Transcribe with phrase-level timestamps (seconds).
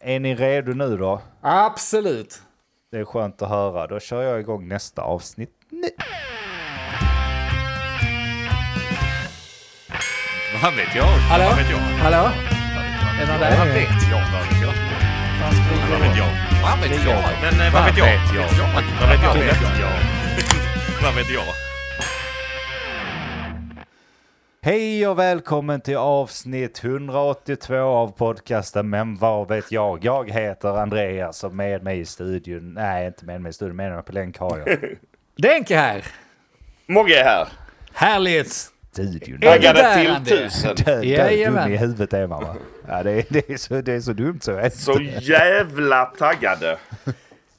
[0.00, 1.20] Är ni redo nu då?
[1.42, 2.42] Absolut.
[2.90, 3.86] Det är skönt att höra.
[3.86, 5.88] Då kör jag igång nästa avsnitt nu.
[10.62, 11.04] Vad vet jag?
[11.04, 11.44] Hallå?
[11.48, 11.78] Vad vet jag?
[11.78, 12.30] Hallå?
[13.20, 13.74] Är det någon Vad där?
[13.74, 14.22] vet jag?
[14.32, 14.74] Vad vet jag?
[15.90, 16.30] Vad vet jag?
[16.62, 17.22] Vad vet jag?
[17.42, 18.06] Men eh, vad vet jag?
[19.28, 19.92] Vad vet jag?
[21.02, 21.67] Vad vet jag?
[24.60, 30.04] Hej och välkommen till avsnitt 182 av podcasten Men vad vet jag?
[30.04, 33.92] Jag heter Andreas och med mig i studion, nej inte med mig i studion, med
[33.92, 34.78] mig på länk har jag
[35.36, 36.04] Denke här.
[36.86, 37.48] Mogge är här.
[37.92, 38.52] Härligt.
[38.92, 39.42] studion.
[39.42, 40.76] Är där, till tusen.
[40.76, 41.02] Död,
[41.54, 42.56] dum i huvudet är man va?
[42.88, 44.52] Ja, det, är, det, är så, det är så dumt så.
[44.52, 46.78] vet Så jävla taggade.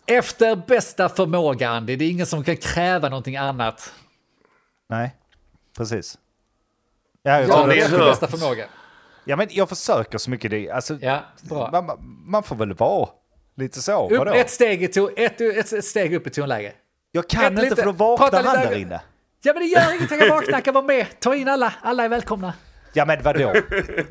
[0.05, 1.95] Efter bästa förmåga, Andy.
[1.95, 3.93] Det är ingen som kan kräva någonting annat.
[4.89, 5.15] Nej,
[5.77, 6.17] precis.
[7.23, 8.65] Ja, jag, Ja, det är bästa förmåga.
[9.25, 10.69] ja, men jag försöker så mycket det.
[10.69, 11.19] Alltså, Ja,
[11.49, 11.69] bra.
[11.71, 13.09] man, man får väl vara
[13.57, 14.09] lite så.
[14.09, 14.33] Upp vadå?
[14.33, 16.73] ett steg, i ton, ett, ett, ett steg upp i tonläge.
[17.11, 19.01] Jag kan ett inte lite- för då vaknar han där inne.
[19.41, 20.19] Ja, men det gör ingenting.
[20.51, 21.05] Jag kan vara med.
[21.19, 21.73] Ta in alla.
[21.81, 22.53] Alla är välkomna.
[22.93, 23.53] Ja men vadå?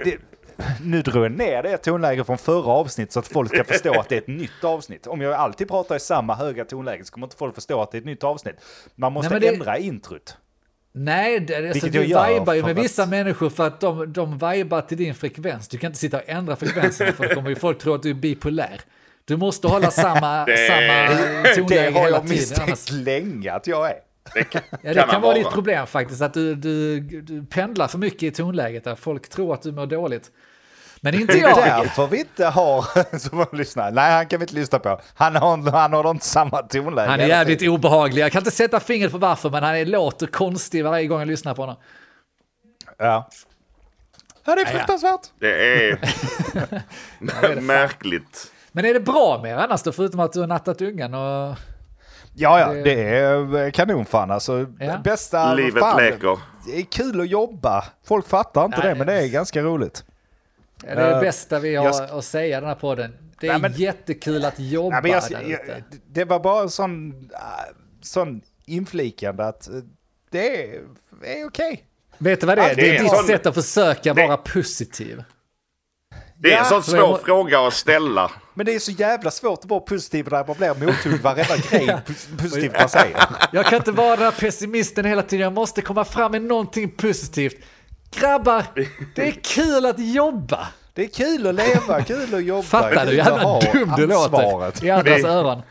[0.05, 0.19] Det,
[0.83, 4.09] nu drog jag ner det tonläget från förra avsnittet så att folk ska förstå att
[4.09, 5.07] det är ett nytt avsnitt.
[5.07, 7.97] Om jag alltid pratar i samma höga tonläge så kommer inte folk förstå att det
[7.97, 8.55] är ett nytt avsnitt.
[8.95, 10.37] Man måste Nej, det- ändra introt.
[10.93, 14.33] Nej, det, alltså, du jag vibar ju med att- vissa människor för att de, de
[14.33, 15.69] vibar till din frekvens.
[15.69, 18.11] Du kan inte sitta och ändra frekvensen för då kommer ju folk tro att du
[18.11, 18.81] är bipolär.
[19.25, 22.29] Du måste hålla samma, Det- samma Det tonläge har hela jag tiden.
[22.29, 23.97] misstänkt Annars, länge att jag är.
[24.35, 25.35] Det kan, ja, det kan kan vara.
[25.35, 29.55] ditt problem faktiskt, att du, du, du pendlar för mycket i tonläget där folk tror
[29.55, 30.31] att du mår dåligt.
[31.03, 31.57] Men inte Det är jag.
[31.59, 32.85] därför vi inte har
[33.19, 33.91] så många lyssnare.
[33.91, 35.01] Nej, han kan vi inte lyssna på.
[35.15, 37.09] Han har, han har inte samma tonläge.
[37.11, 37.75] Han är jävligt tiden.
[37.75, 38.23] obehaglig.
[38.23, 41.29] Jag kan inte sätta fingret på varför, men han är, låter konstig varje gång jag
[41.29, 41.77] lyssnar på honom.
[42.99, 43.29] Ja.
[44.45, 45.21] Ja, det är fruktansvärt.
[45.41, 48.53] Det är märkligt.
[48.73, 51.57] Men är det bra med er annars då, förutom att du har nattat ungen och...
[52.35, 53.01] Ja, ja, Det- det
[53.61, 54.67] är kanon fan alltså.
[54.79, 54.99] Ja.
[55.05, 55.55] Bästa...
[55.55, 56.39] Livet fan, leker.
[56.67, 57.85] Det är kul att jobba.
[58.07, 60.05] Folk fattar inte Nej, det, men det är ganska roligt.
[60.87, 63.15] Ja, det är det Eh, bästa vi har jag sk- att säga den här podden.
[63.41, 65.83] Det är Nej, men- jättekul att jobba Ja, men jag, där jag, ute.
[66.07, 67.39] det var bara en sån, äh,
[68.03, 69.75] sån inflikande att eh,
[70.31, 70.81] det är,
[71.25, 71.85] är okej.
[72.19, 72.75] Vet du vad det är?
[72.75, 75.23] det Det är ditt sån- sätt att försöka det- vara positiv.
[76.41, 78.31] Det är Ja, en sån svår må- fråga att ställa.
[78.55, 81.87] Men det är så jävla svårt att vara positiv när man blir mottaglig varenda grej
[82.07, 83.17] pos- positivt man säger.
[83.53, 85.43] Jag kan inte vara den här pessimisten hela tiden.
[85.45, 87.57] Jag måste komma fram med någonting positivt.
[88.17, 88.65] Grabbar,
[89.15, 90.69] det är kul att jobba.
[90.95, 92.63] Det är kul att leva, kul att jobba.
[92.63, 95.63] Fattar du jävla dum du låter i andras Vi- öron?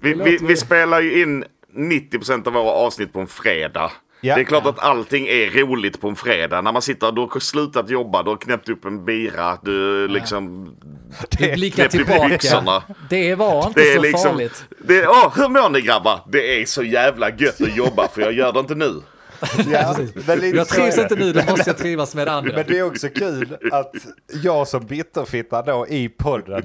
[0.00, 1.44] Vi, vi, vi spelar ju in
[1.76, 3.92] 90% av våra avsnitt på en fredag.
[4.20, 4.34] Ja.
[4.34, 6.60] Det är klart att allting är roligt på en fredag.
[6.60, 10.74] När man sitter, du har slutat jobba, du har knäppt upp en bira, du liksom...
[11.38, 12.28] Du blickar knäppt upp tillbaka.
[12.28, 12.82] byxorna.
[13.10, 14.30] Det var inte Det är så liksom...
[14.30, 14.64] farligt.
[14.78, 16.20] Det åh, hur mår ni grabbar?
[16.28, 19.00] Det är så jävla gött att jobba för jag gör det inte nu.
[19.72, 22.52] Ja, men Jag trivs inte nu, då måste jag trivas med andra.
[22.56, 23.92] Men det är också kul att
[24.42, 26.62] jag som bitterfitta då i podden,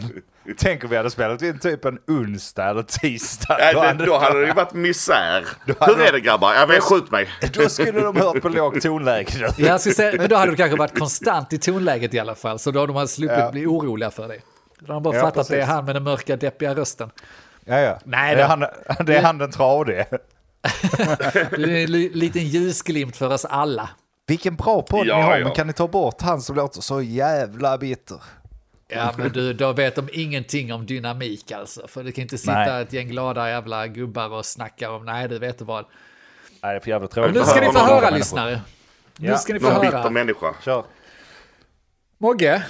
[0.57, 3.55] tänk om vi hade spelat in typ en onsdag eller tisdag.
[3.59, 5.45] Nej, Då hade- då hade det ju varit misär.
[5.65, 6.53] Hur är det grabbar?
[6.53, 7.27] Jag vill skjut mig.
[7.53, 9.27] Då skulle de hört på lågt tonläge.
[9.57, 9.65] nu.
[9.65, 12.59] Jag skulle säga, men då hade du kanske varit konstant i tonläget i alla fall,
[12.59, 13.51] så då hade de sluppit Ja.
[13.51, 14.41] bli oroliga för dig.
[14.79, 17.09] Då hade de bara Ja, fattat att det är han med den mörka deppiga rösten.
[17.65, 17.99] Ja, ja.
[18.03, 18.59] Nej det är han,
[19.05, 20.05] det är han den tradige.
[21.57, 23.89] Du är en li- liten ljusglimt för oss alla.
[24.27, 25.43] Vilken bra podd Ja, ni har, ja.
[25.43, 28.17] men kan ni ta bort han som låter så jävla bitter?
[28.87, 31.87] Ja, men du, då vet de ingenting om dynamik alltså.
[31.87, 32.81] För det kan inte sitta Nej.
[32.81, 35.85] ett gäng glada jävla gubbar och snacka om, nej, du vet du vad.
[36.61, 37.35] Nej, det är för jävla tråkigt.
[37.35, 38.17] nu ska ni få höra, människor.
[38.17, 38.61] lyssnare.
[39.17, 40.09] Nu Ja, ska ni få Någon bitter höra.
[40.09, 40.53] människa.
[40.65, 40.83] Kör.
[42.17, 42.63] Mogge,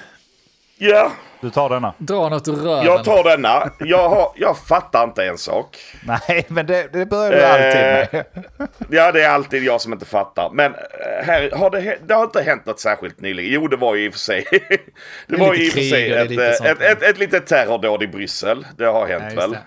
[0.77, 1.11] Ja,
[1.43, 1.93] Du tar denna.
[1.97, 2.85] dra något ur röven.
[2.85, 3.69] jag tar denna.
[3.79, 5.77] Jag, har, jag fattar inte en sak.
[6.03, 8.69] Nej, men det, det börjar du Eh, alltid med.
[8.89, 10.49] Ja, det är alltid jag som inte fattar.
[10.53, 13.51] Men eh, här har det, det har inte hänt något särskilt nyligen.
[13.53, 14.45] Jo, det var ju i och för sig...
[15.27, 17.17] Det, är var ju i och för sig det ett, lite eh, ett, ett, ett
[17.17, 18.65] litet terrordåd i Bryssel.
[18.77, 19.51] Det har Ja, hänt just väl.
[19.51, 19.57] det.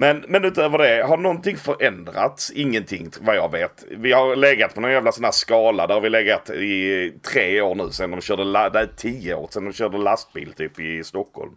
[0.00, 2.50] Men, men utöver det, har någonting förändrats?
[2.50, 3.84] Ingenting vad jag vet.
[3.90, 5.86] Vi har legat på någon jävla sån här skala.
[5.86, 9.64] Där har vi legat i tre år nu sen de körde, nej, tio år sen
[9.64, 11.52] de körde lastbil typ i Stockholm.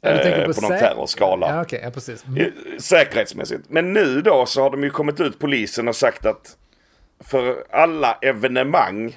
[0.00, 1.48] Ja, du eh, på någon sä- terrorskala.
[1.48, 2.24] Ja, okej, ja, precis.
[2.24, 2.52] Mm.
[2.78, 3.62] Säkerhetsmässigt.
[3.68, 6.56] Men nu då så har de ju kommit ut polisen och sagt att
[7.20, 9.16] för alla evenemang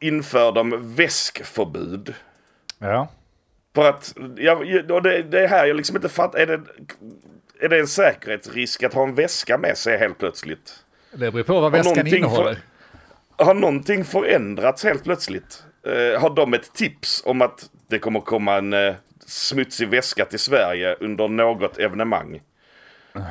[0.00, 2.14] inför de väskförbud.
[2.78, 3.08] Ja.
[3.76, 6.38] För att, jag, och det, det är här jag liksom inte fattar.
[6.38, 6.60] Är det,
[7.60, 10.84] är det en säkerhetsrisk att ha en väska med sig helt plötsligt?
[11.10, 12.58] Det beror på vad väskan någonting innehåller.
[13.36, 15.62] Har någonting förändrats helt plötsligt?
[15.86, 18.94] Eh, har de ett tips om att det kommer komma en eh,
[19.26, 22.40] smutsig väska till Sverige under något evenemang.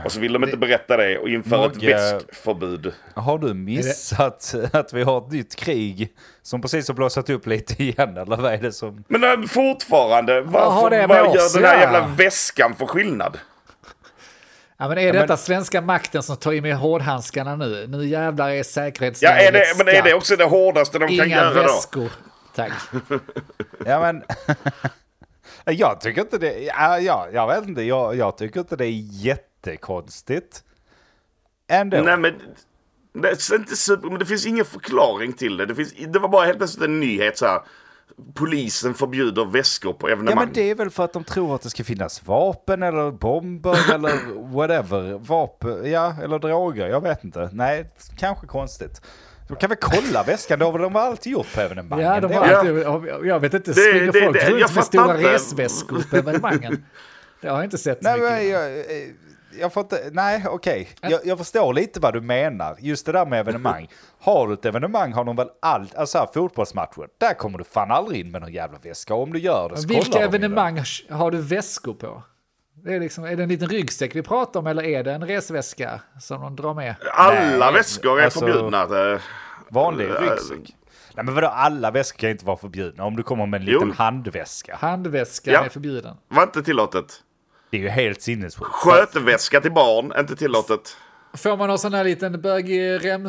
[0.06, 2.94] Och så vill de inte berätta det och införa ett Mogge- väskförbud.
[3.14, 7.74] Har du missat att vi har ett nytt krig som precis har blossat upp lite
[7.84, 8.18] igen?
[8.18, 9.04] Eller vad är det som...
[9.08, 11.94] Men äh, fortfarande, varför, det vad oss gör den här göra?
[11.94, 13.38] jävla väskan för skillnad?
[14.78, 17.88] Ja, men är men- detta svenska makten som tar i med hårdhandskarna nu?
[17.88, 21.14] Nu jävlar är Ja, säkerhetsläget är det, men är det också det hårdaste de kan
[21.28, 21.62] Inga göra då?
[21.62, 22.10] väskor.
[22.56, 22.72] Tack.
[23.86, 24.24] Ja men...
[25.78, 26.60] jag tycker inte det...
[26.60, 27.82] Ja, ja, jag vet inte.
[27.82, 28.90] Jag, jag tycker inte det är
[29.70, 30.64] jättekonstigt.
[31.68, 31.98] Ändå.
[31.98, 32.34] Nej men,
[33.14, 35.66] det är inte super, men det finns ingen förklaring till det.
[35.66, 37.62] Det, finns, det var bara helt plötsligt en nyhet så här.
[38.34, 40.46] Polisen förbjuder väskor på Ja evenemang.
[40.46, 43.78] men det är väl för att de tror att det ska finnas vapen eller bomber
[43.94, 44.12] eller
[44.54, 45.18] whatever.
[45.20, 47.50] Vapen, ja eller droger, jag vet inte.
[47.54, 49.02] Nej, kanske konstigt.
[49.48, 52.06] De kan väl kolla väskan, det har de alltid gjort på evenemangen.
[52.06, 52.78] Ja, de har alltid,
[53.30, 55.34] jag vet inte, Det- springer det- folk det- jag runt med stora inte.
[55.34, 56.86] resväskor på evenemangen?
[57.42, 58.32] Det har jag inte sett så Nej, mycket.
[58.32, 58.72] men jag,
[59.60, 60.90] jag får inte, nej okej.
[61.02, 62.76] Jag, jag förstår lite vad du menar.
[62.80, 63.88] Just det där med evenemang.
[64.20, 67.04] Har du ett evenemang har de väl allt, alltså här, fotbollsmatchen.
[67.18, 69.14] Där kommer du fan aldrig in med någon jävla väska.
[69.16, 72.24] Om du gör det så Vilka kollar de evenemang har du väskor på?
[72.84, 75.28] Det är, liksom, är det en liten ryggsäck vi pratar om eller är det en
[75.28, 76.96] resväska som de drar med?
[77.14, 78.82] Alla Nej, väskor är alltså- förbjudna.
[79.14, 79.20] eh,
[79.70, 80.76] Vanlig Äh, ryggsäck.
[81.16, 83.04] Nej men vadå, alla väskor kan inte vara förbjudna.
[83.04, 83.94] Om du kommer med en liten Jo.
[83.98, 84.76] handväska.
[84.76, 85.66] Handväskan Ja.
[85.66, 86.18] är förbjuden.
[86.28, 87.06] Var inte tillåtet.
[87.70, 88.72] Det är ju helt sinnessjukt.
[88.72, 90.98] Skötväska till barn, inte tillåtet.
[91.34, 93.24] Får man någon sån här liten bögig rem,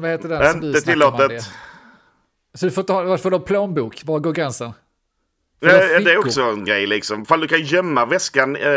[0.00, 0.64] vad heter den?
[0.64, 1.50] Inte tillåtet.
[2.54, 4.02] Så du får, ta, får du ha plånbok?
[4.04, 4.72] Var går gränsen?
[5.60, 7.24] Får Eh, ha Det är också en grej liksom.
[7.26, 8.70] Fall du kan gömma väskan eh,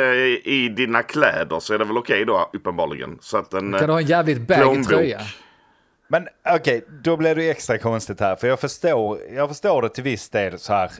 [0.43, 3.17] i dina kläder så är det väl okej då uppenbarligen.
[3.21, 4.87] Så att en Kan du eh, ha en jävligt baggy plånbok.
[4.87, 5.21] tröja?
[6.07, 8.35] Men okej, då blir det extra konstigt här.
[8.35, 10.91] För jag förstår, jag förstår det till viss del så här.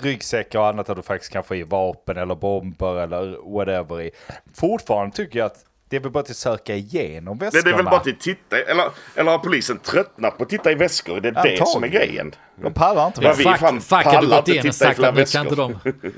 [0.00, 4.10] Ryggsäckar och annat där du faktiskt kan få i vapen eller bomber eller whatever i.
[4.54, 7.62] Fortfarande tycker jag att det är väl bara till att söka igenom väskorna.
[7.64, 8.84] det är väl bara till titta, eller,
[9.14, 11.20] eller har polisen tröttnat på att titta i väskor?
[11.20, 11.90] Det är det som är Antagligen.
[12.08, 12.34] grejen.
[12.62, 14.72] De pallar inte Ja, vi Fack, fan har pallar gått inte in och titta i
[14.72, 15.84] sagt flera att nu kan inte väskor.
[16.02, 16.12] de...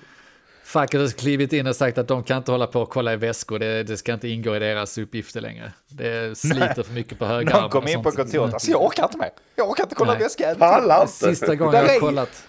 [0.64, 3.16] Facket har klivit in och sagt att de kan inte hålla på och kolla i
[3.16, 3.58] väskor.
[3.58, 5.72] Det, det ska inte ingå i deras uppgifter längre.
[5.88, 8.54] Det sliter för mycket på höga Någon kom in på kontoret.
[8.54, 9.30] Alltså jag orkar inte mer.
[9.56, 10.22] Jag orkar inte kolla Nej.
[10.22, 10.56] väskan.
[10.58, 11.12] Pallar inte.
[11.12, 12.44] Sista gången jag har är- kollat.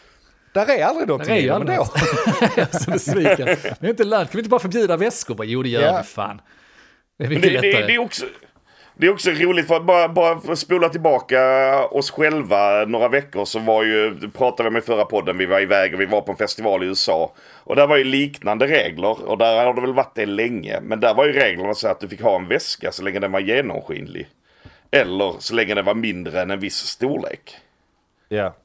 [0.55, 1.71] Där är aldrig någonting Där är i ju ändå.
[2.55, 3.45] Jag är så besviken.
[3.79, 4.31] Det är inte lönt.
[4.31, 5.35] Kan vi inte bara förbjuda väskor?
[5.35, 5.97] Bara, Jo, det gör Ja.
[6.01, 6.41] vi fan.
[7.17, 7.85] Det är mycket det, det, lättare.
[7.87, 8.25] det, är också,
[8.97, 11.39] det är också roligt för att bara, bara för att spola tillbaka
[11.85, 15.45] oss själva några veckor så var ju, det pratade vi om i förra podden, vi
[15.45, 17.33] var iväg och vi var på en festival i USA.
[17.53, 20.79] Och där var ju liknande regler och där har det väl varit det länge.
[20.81, 23.31] Men där var ju reglerna så att du fick ha en väska så länge den
[23.31, 24.27] var genomskinlig.
[24.91, 27.57] Eller så länge den var mindre än en viss storlek.
[28.29, 28.55] Ja.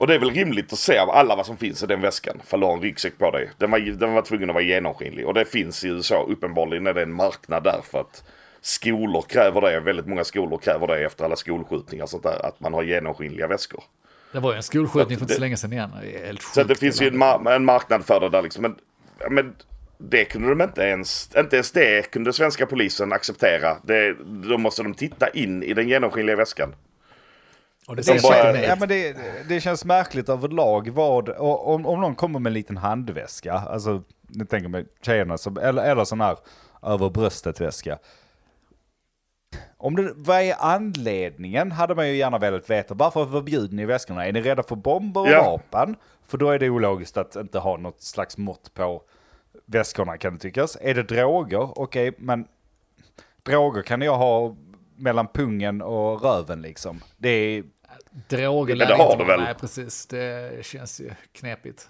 [0.00, 2.40] Och det är väl rimligt att se av alla vad som finns i den väskan.
[2.44, 3.50] För du har en ryggsäck på dig.
[3.58, 5.26] Den var, den var tvungen att vara genomskinlig.
[5.26, 6.26] Och det finns i USA.
[6.28, 8.24] Uppenbarligen är det en marknad där för att
[8.60, 9.80] skolor kräver det.
[9.80, 12.46] Väldigt många skolor kräver det efter alla skolskjutningar och sånt där.
[12.46, 13.82] Att man har genomskinliga väskor.
[14.32, 15.90] Det var ju en skolskjutning för inte så länge sedan igen.
[16.24, 18.62] Helt Så det finns ju en, mar- en marknad för det där liksom.
[18.62, 18.76] Men,
[19.30, 19.54] men
[19.98, 23.76] det kunde de inte ens, inte ens det kunde svenska polisen acceptera.
[23.82, 24.16] Det,
[24.48, 26.74] då måste de titta in i den genomskinliga väskan.
[27.90, 29.16] Och det Det, bara- ja, men det,
[29.48, 34.02] det känns märkligt överlag vad, och om, om någon kommer med en liten handväska, alltså
[34.28, 36.36] nu tänker mig tjejerna, som, eller, eller sån här
[36.82, 37.98] över bröstet väska.
[39.76, 42.94] Om det, vad är anledningen hade man ju gärna velat veta.
[42.94, 44.26] Varför förbjuder ni väskorna?
[44.26, 45.42] Är ni rädda för bomber och Ja.
[45.70, 45.96] vapen?
[46.26, 49.02] För då är det ologiskt att inte ha något slags mått på
[49.66, 50.76] väskorna kan det tyckas.
[50.80, 51.78] Är det droger?
[51.80, 52.46] Okej, men
[53.42, 54.56] droger kan jag ha
[54.96, 57.00] mellan pungen och röven liksom.
[57.16, 57.64] Det är
[58.28, 59.44] droger det lär har inte du vara- väl?
[59.44, 60.06] Nej, precis.
[60.06, 61.88] Det känns ju knepigt.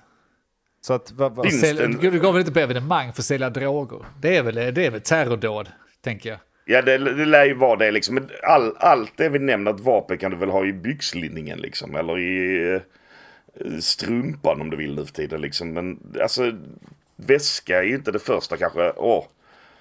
[0.80, 1.12] så att...
[1.12, 3.98] Vad, vad, Finns Sälj, en- Du går väl inte på evenemang för att sälja droger?
[4.20, 5.68] Det är väl, det är väl terrordåd,
[6.00, 6.38] tänker jag.
[6.64, 8.28] Ja, det, det lär ju vara det liksom.
[8.42, 11.94] All, allt det vi nämner, ett vapen kan du väl ha i byxlinningen liksom.
[11.96, 12.80] Eller i eh,
[13.80, 15.72] strumpan om du vill nu för tiden liksom.
[15.72, 16.52] Men alltså,
[17.16, 18.92] väska är ju inte det första kanske.
[18.96, 19.24] Åh,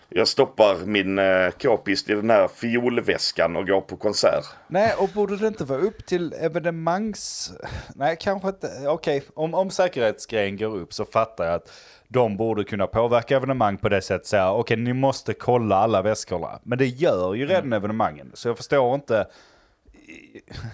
[0.10, 4.46] jag stoppar min eh, k-pist i den här fiolväskan och går på konsert.
[4.68, 7.54] Nej, och borde det inte vara upp till evenemangs...
[7.96, 8.72] Nej, kanske inte.
[8.88, 11.72] Okej, om, om säkerhetsgrejen går upp så fattar jag att
[12.08, 14.28] de borde kunna påverka evenemang på det sättet.
[14.28, 16.60] Säga, okej, ni måste kolla alla väskorna.
[16.64, 18.32] Men det gör ju redan evenemangen.
[18.34, 19.28] Så jag förstår inte...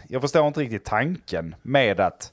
[0.07, 2.31] Jag förstår inte riktigt tanken med att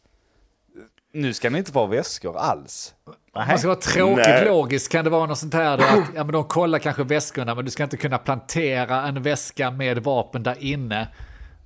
[1.12, 2.95] nu ska ni inte ha väskor alls.
[3.04, 3.14] Om
[3.49, 4.45] man ska vara tråkigt Nej.
[4.45, 7.54] logisk kan det vara något sånt här då att ja, men de kollar kanske väskorna
[7.54, 11.09] men du ska inte kunna plantera en väska med vapen där inne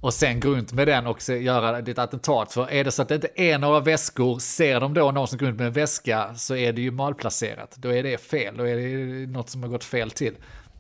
[0.01, 2.53] och sen gå runt med den och se, göra ditt attentat.
[2.53, 5.39] För är det så att det inte är några väskor, ser de då någon som
[5.39, 7.75] går runt med en väska så är det ju malplacerat.
[7.77, 10.35] Då är det fel, då är det något som har gått fel till.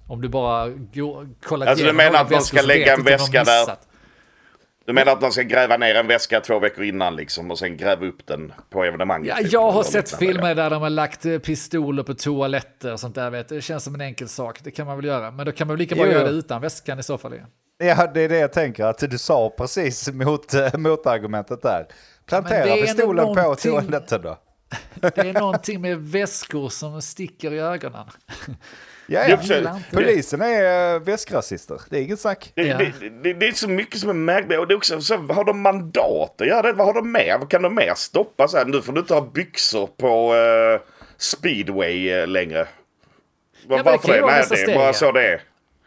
[0.09, 3.77] Om du bara går, kollar Alltså, du menar att man ska lägga en väska där?
[4.87, 7.77] Du menar att man ska gräva ner en väska två veckor innan liksom och sen
[7.77, 9.29] gräva upp den på evenemanget?
[9.29, 13.01] Ja, typ, jag har sett filmer där de har lagt eh, pistoler på toaletter och
[13.01, 13.31] sånt där.
[13.31, 13.49] Vet.
[13.49, 15.31] Det känns som en enkel sak, det kan man väl göra.
[15.31, 16.13] Men då kan man väl lika bra Jo.
[16.13, 17.35] göra det utan väskan i så fall.
[17.35, 17.47] igen.
[17.79, 21.79] Ja, det är det jag tänker, att du sa precis mot, eh, motargumentet där.
[21.79, 21.87] men
[22.27, 24.39] Plantera pistolen på toaletten då.
[25.01, 28.07] Det är någonting med väskor som sticker i ögonen.
[29.07, 29.81] Ja, ja.
[29.93, 32.53] Polisen är äh, väskrasister, det är inget snack.
[32.55, 32.79] Det, Ja.
[32.79, 34.59] det, det, det är så mycket som är märkligt.
[34.59, 36.73] Och det är också så, har de mandat att göra det?
[36.73, 37.37] Vad har de med?
[37.41, 38.49] Vad kan de mer stoppa?
[38.49, 40.81] Så här, nu får du inte ha byxor på eh,
[41.17, 42.67] speedway eh, längre.
[43.67, 44.27] Var, det varför det?
[44.27, 44.93] Nej, det är bara ja.
[44.93, 45.41] så det är.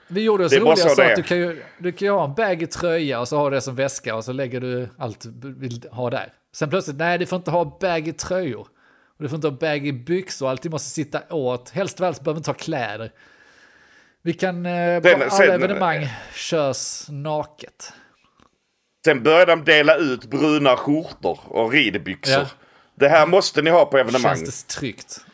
[0.07, 2.33] Vi gjorde oss roliga så så att du kan, ju, du kan ju ha en
[2.33, 5.53] baggy tröja och så har du det som väska och så lägger du allt du
[5.53, 6.33] vill ha där.
[6.55, 8.67] Sen plötsligt, nej du får inte ha baggy tröjor.
[9.19, 11.69] Och du får inte ha baggy byxor, allting måste sitta åt.
[11.69, 13.11] Helst av allt behöver inte ha kläder.
[14.21, 17.93] Vi kan, eh, på alla sen- evenemang körs naket.
[19.05, 22.33] Sen börjar de dela ut bruna skjortor och ridbyxor.
[22.33, 22.45] Ja.
[22.95, 24.35] Det här måste ni ha på evenemang.
[24.35, 25.25] Känns det tryggt?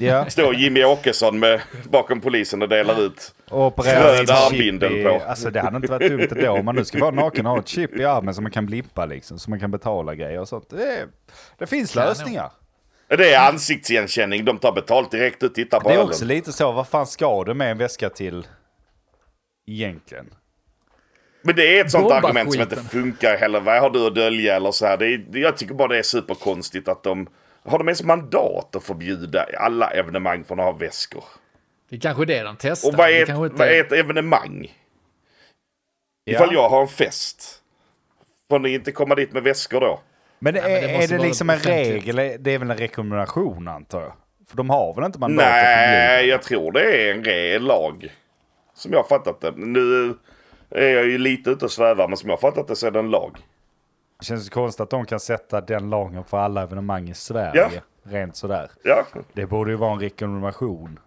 [0.00, 0.26] Ja.
[0.30, 3.34] Står Jimmy Åkesson med, bakom polisen och delar ut.
[3.50, 5.24] Och Röd armbindel på.
[5.24, 7.58] Alltså det hade inte varit dumt ändå om man nu ska vara naken och ha
[7.58, 10.48] ett chip i armen som man kan blippa liksom, så man kan betala grejer och
[10.48, 10.70] sånt.
[10.70, 11.06] Det,
[11.58, 12.50] det finns lösningar.
[13.08, 14.44] Det är ansiktsigenkänning.
[14.44, 16.08] De tar betalt direkt och tittar på Det är ölen.
[16.08, 18.46] också lite så, vad fan ska du med en väska till
[19.66, 20.34] egentligen?
[21.42, 23.60] Men det är ett sånt Bomba argument som inte funkar heller.
[23.60, 24.96] Vad har du att dölja eller så här?
[24.96, 27.28] Det är, jag tycker bara det är superkonstigt att de...
[27.64, 31.24] Har de ens mandat att förbjuda alla evenemang från att ha väskor?
[31.90, 32.88] Det är kanske det de testar.
[32.88, 34.74] Och vad Det är, ett, inte- vad är ett evenemang?
[36.24, 36.32] Ja.
[36.32, 37.62] Ifall jag har en fest.
[38.50, 40.00] Får ni inte komma dit med väskor då?
[40.38, 42.16] Men, Nej, men är, det är det liksom en regel?
[42.16, 44.12] Det är väl en rekommendation antar jag?
[44.48, 48.14] För de har väl inte mandat Nej, jag tror det är en re- lag.
[48.74, 49.52] Som jag har fattat det.
[49.56, 50.14] Nu
[50.70, 52.90] är jag ju lite ute och svävar, men som jag har fattat det så är
[52.90, 53.36] det en lag.
[54.18, 57.68] Det känns konstigt att de kan sätta den lagen för alla evenemang i Sverige.
[57.74, 57.80] Ja.
[58.02, 58.70] Rent sådär.
[58.82, 60.98] Ja, Det borde ju vara en rekommendation.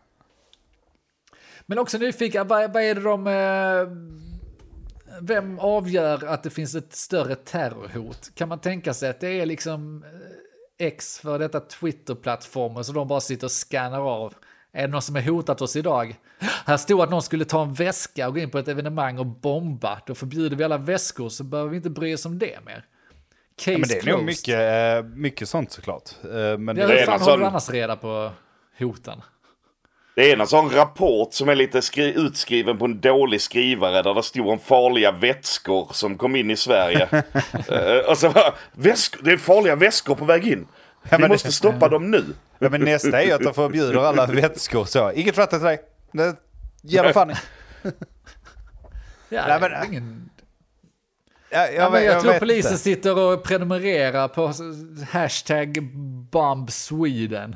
[1.66, 3.28] Men också nyfiken, vad, vad är det de...
[3.28, 3.34] Eh,
[5.22, 8.32] vem avgör att det finns ett större terrorhot?
[8.36, 13.08] Kan man tänka sig att det är liksom eh, X för detta Twitter-plattformar så de
[13.08, 14.34] bara sitter och scannar av?
[14.72, 16.16] Är det någon som har hotat oss idag?
[16.66, 19.26] Här stod att någon skulle ta en väska och gå in på ett evenemang och
[19.26, 20.02] bomba.
[20.06, 22.86] Då förbjuder vi alla väskor så behöver vi inte bry oss om det mer.
[23.56, 26.10] Case Ja, men det är nog mycket, eh, mycket sånt såklart.
[26.24, 28.32] Eh, Men det, hur fan håller du annars reda på
[28.80, 29.22] hoten?
[30.16, 34.14] Det är en sån rapport som är lite skri- utskriven på en dålig skrivare där
[34.14, 37.08] det stod om farliga vätskor som kom in i Sverige.
[37.70, 40.68] Eh, och så bara, väskor, det är farliga väskor på väg in.
[41.12, 42.26] Vi men- måste stoppa dem nu.
[42.60, 45.12] ja, men nästa är ju att de förbjuder alla vätskor så.
[45.12, 45.80] Inget vatten till dig.
[46.12, 46.36] Det
[46.84, 47.30] ger de fan.
[47.32, 47.92] Ja,
[49.30, 50.30] Nej, det är men- ingen...
[51.52, 52.84] Ja, jag, Ja, men jag, jag tror polisen inte.
[52.84, 54.54] sitter och prenumererar på
[55.12, 55.78] hashtag
[56.32, 57.56] bomb Sweden.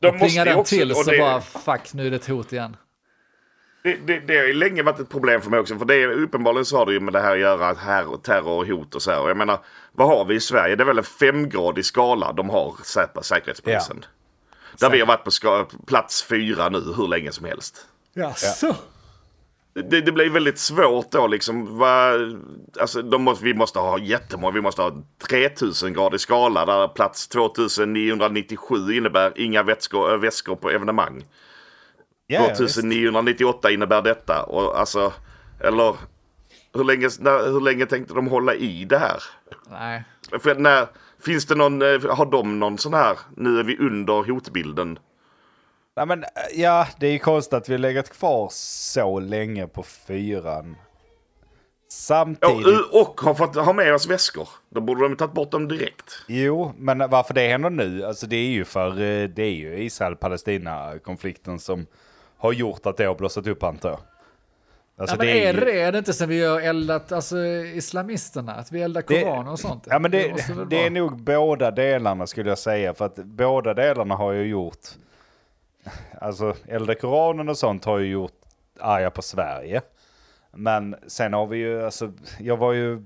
[0.00, 2.16] De Och plingar måste den också, till och så det, bara fuck nu är det
[2.16, 2.76] ett hot igen.
[3.82, 5.78] det, det, det har ju länge varit ett problem för mig också.
[5.78, 8.58] För det är uppenbarligen så har det ju med det här att göra, här, terror
[8.58, 9.20] och hot och så här.
[9.20, 9.58] Och jag menar,
[9.92, 10.76] vad har vi i Sverige?
[10.76, 14.04] Det är väl en femgradig skala de har, Säpo, Säkerhetspolisen.
[14.80, 17.86] Där vi har varit på ska, plats fyra nu hur länge som helst.
[18.12, 18.74] Ja, så.
[19.82, 21.78] Det, det blir väldigt svårt då liksom.
[21.78, 22.12] Va,
[22.80, 24.54] alltså, måste, vi måste ha jättemånga.
[24.54, 24.92] Vi måste ha
[25.28, 31.24] 3000 gradig skala där plats 2997 innebär inga vätskor, äh, väskor på evenemang.
[32.28, 32.56] Visst.
[32.56, 34.42] 2998 innebär detta.
[34.42, 35.12] Och alltså,
[35.60, 35.96] eller
[36.74, 39.22] hur länge, när, hur länge tänkte de hålla i det här?
[39.70, 40.04] Nej.
[40.40, 40.86] För när,
[41.24, 44.98] finns det någon, eh, har de någon sån här, nu är vi under hotbilden?
[45.98, 49.66] Nej, men, eh, ja, det är ju konstigt att vi har legat kvar så länge
[49.66, 50.76] på fyran.
[50.78, 50.84] Ja,
[51.88, 52.80] Samtidigt.
[52.92, 54.48] och har fått ha med oss väskor.
[54.70, 56.04] Då borde de tagit bort dem direkt.
[56.28, 58.04] Jo, men varför det händer nu?
[58.04, 61.86] Alltså det är ju för eh, det är ju Israel-Palestina-konflikten som
[62.38, 63.98] har gjort att det har blossat upp antar jag.
[64.98, 65.80] Alltså, ja, men är ju- det det?
[65.80, 67.38] Är det inte som vi har eldat alltså,
[67.74, 68.52] islamisterna?
[68.54, 69.84] Att vi eldar Det- koraner och sånt?
[69.90, 72.94] Ja men det, väl det är nog båda delarna skulle jag säga.
[72.94, 74.78] För att båda delarna har ju gjort...
[76.20, 78.32] Alltså elda Koranen och sånt har ju gjort
[78.80, 79.82] arga på Sverige.
[80.52, 83.02] Men sen har vi ju, alltså jag var ju...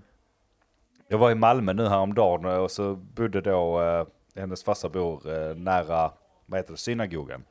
[1.09, 4.07] Jag var i Malmö nu häromdagen och så bodde då eh,
[4.41, 6.12] hennes farsa bor eh, nära,
[6.47, 7.45] vad heter det, synagogan.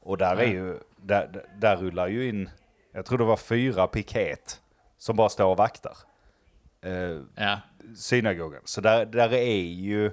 [0.00, 2.50] Och där är ju, där, där- där rullar ju in,
[2.92, 4.60] jag tror det var fyra piket
[4.98, 5.96] som bara står och vaktar.
[6.82, 7.58] eh, Ja.
[7.96, 8.60] synagogan.
[8.64, 10.10] Så där, där är ju,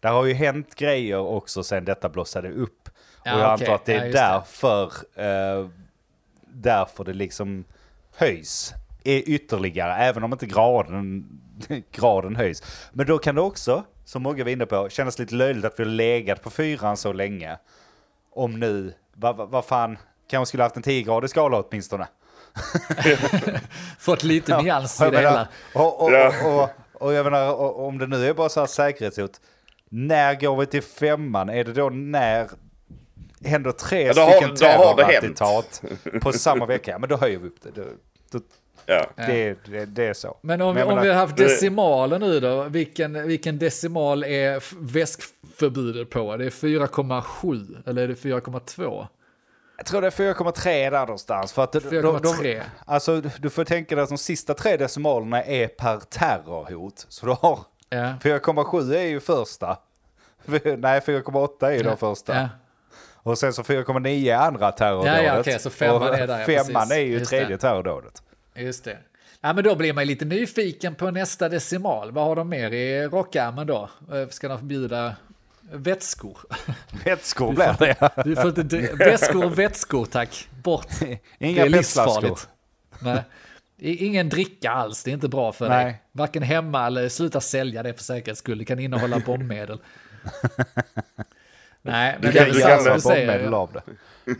[0.00, 2.88] där har ju hänt grejer också sen detta blossade upp.
[3.24, 3.66] Ja, och jag okej.
[3.66, 4.12] antar att det Ja, är det.
[4.12, 4.84] därför,
[5.14, 5.68] eh,
[6.54, 7.64] därför det liksom
[8.16, 8.74] höjs
[9.04, 11.28] är ytterligare, även om inte graden,
[11.92, 12.62] graden höjs.
[12.92, 15.84] Men då kan det också, som många var inne på, kännas lite löjligt att vi
[15.84, 17.58] har legat på fyran så länge.
[18.32, 19.98] Om nu, vad va, vad fan,
[20.30, 22.06] kanske skulle haft en 10-gradig skala åtminstone.
[23.98, 25.48] Fått lite nyans i det menar, hela.
[25.74, 26.32] och, och, Ja.
[26.44, 26.70] och, och,
[27.06, 29.40] och jag menar, om det nu är bara så här säkerhetshot,
[29.88, 31.48] när går vi till femman?
[31.48, 32.48] Är det då när
[33.44, 35.82] händer tre Ja, då har- stycken terrorattentat
[36.22, 36.90] på samma vecka?
[36.90, 37.70] Ja, men då höjer vi upp det.
[37.74, 37.84] Då,
[38.32, 38.40] då,
[38.86, 39.06] Ja.
[39.16, 40.36] det, det, det är så.
[40.40, 44.62] Men om, jag om menar, vi har haft decimaler nu då, vilken, vilken decimal är
[44.92, 46.36] väskförbudet på?
[46.36, 49.06] Det är 4,7 eller är det 4,2?
[49.76, 51.52] Jag tror det är 4,3 där någonstans.
[51.52, 52.62] För att de- de- de- 4,3.
[52.84, 57.06] Alltså du får tänka dig att de sista tre decimalerna är per terrorhot.
[57.08, 58.14] Så du har Ja.
[58.22, 59.78] 4,7 är ju första.
[60.78, 62.34] Nej, 4,8 är ju då första.
[62.36, 62.48] Ja.
[63.22, 65.16] Och sen så 4,9 är andra terrordådet.
[65.16, 66.92] Ja, ja, okej, så femman och är där, ja, Femman precis.
[66.96, 67.58] är ju Just tredje det.
[67.58, 68.22] terrordådet.
[68.54, 68.98] Just det.
[69.40, 72.12] Ja, men då blir man ju lite nyfiken på nästa decimal.
[72.12, 73.90] Vad har de mer i rockärmen då?
[74.12, 75.16] Eh, Ska de förbjuda
[75.72, 76.38] vätskor?
[77.04, 78.10] Vätskor blir det.
[78.24, 80.48] Du får inte väskor och vätskor, tack.
[80.62, 80.86] Bort.
[81.38, 82.48] Inga det är livsfarligt.
[83.00, 83.22] Nej.
[83.78, 85.84] Ingen dricka alls, det är inte bra för Nej.
[85.84, 86.02] dig.
[86.12, 88.58] Varken hemma eller sluta sälja det för säkerhets skull.
[88.58, 89.78] Det kan innehålla bombmedel.
[91.82, 93.52] Nej, men Du det kan- är du sant kan som du säger.
[93.52, 93.82] av det.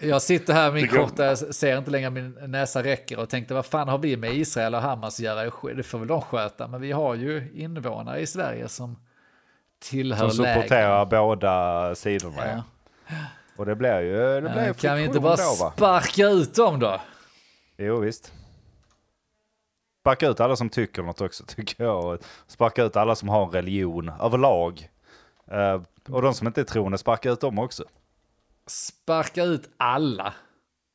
[0.06, 3.28] Jag sitter här med min kan- korta, jag ser inte längre min näsa räcker och
[3.28, 5.44] tänkte vad fan har vi med Israel och Hamas att göra?
[5.74, 8.96] Det får väl de sköta, men vi har ju invånare i Sverige som
[9.90, 12.42] tillhör Som supporterar båda sidorna.
[12.46, 12.62] Ja.
[13.56, 15.72] Och det blir ju det blir Ja, Kan vi inte bara då va?
[15.76, 17.00] sparka ut dem då?
[17.78, 18.32] Jo visst.
[20.00, 22.04] Sparka ut alla som tycker något också tycker jag.
[22.04, 24.88] Och Sparka ut alla som har en religion överlag.
[25.50, 27.84] Eh, och de som inte är troende, sparka ut dem också.
[28.66, 30.34] Sparka ut alla.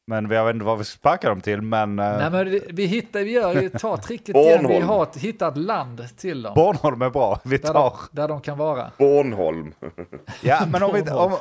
[0.08, 2.00] Men jag vet inte vad vi ska sparka dem till, men...
[2.00, 5.58] Uh, Nej men vi hittar, vi gör ju, ta tricket igen, vi har ett- hittat
[5.58, 6.54] land till dem.
[6.56, 7.74] Bornholm är bra, vi Där tar...
[8.12, 8.92] de, där de kan vara.
[8.98, 9.74] Bornholm.
[10.42, 11.38] Ja, men om vi, om,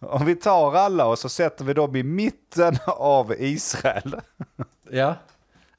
[0.00, 4.20] om vi tar alla och så sätter vi dem i mitten av Israel.
[4.90, 5.14] Ja.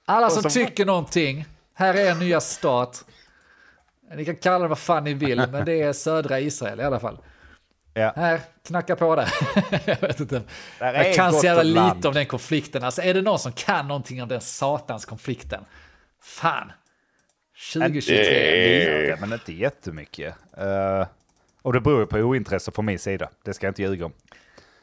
[0.05, 3.05] Alla som som- tycker någonting, här är en nya stat.
[4.15, 6.99] Ni kan kalla det vad fan ni vill, men det är södra Israel i alla
[6.99, 7.17] fall.
[7.93, 8.13] Ja.
[8.15, 9.29] Här, knacka på där.
[9.85, 10.41] jag vet inte.
[10.79, 11.95] Där är Jag kan så jävla land.
[11.95, 12.83] lite om den konflikten.
[12.83, 15.65] Alltså är det någon som kan någonting om den satans konflikten?
[16.21, 16.71] Fan.
[17.73, 18.15] 2023.
[18.15, 19.01] Eh.
[19.01, 20.35] Lite, men inte jättemycket.
[20.57, 21.07] Uh,
[21.61, 23.29] och det beror ju på ointresse från min sida.
[23.43, 24.13] Det ska jag inte ljuga om.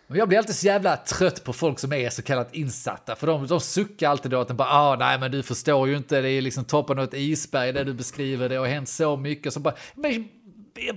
[0.07, 3.17] Men jag blir alltid så jävla trött på folk som är så kallat insatta.
[3.17, 5.97] För de, de suckar alltid då att de bara, ah, nej men du förstår ju
[5.97, 9.17] inte, det är liksom toppen av ett isberg där du beskriver, det har hänt så
[9.17, 9.53] mycket.
[9.53, 10.29] Så bara, men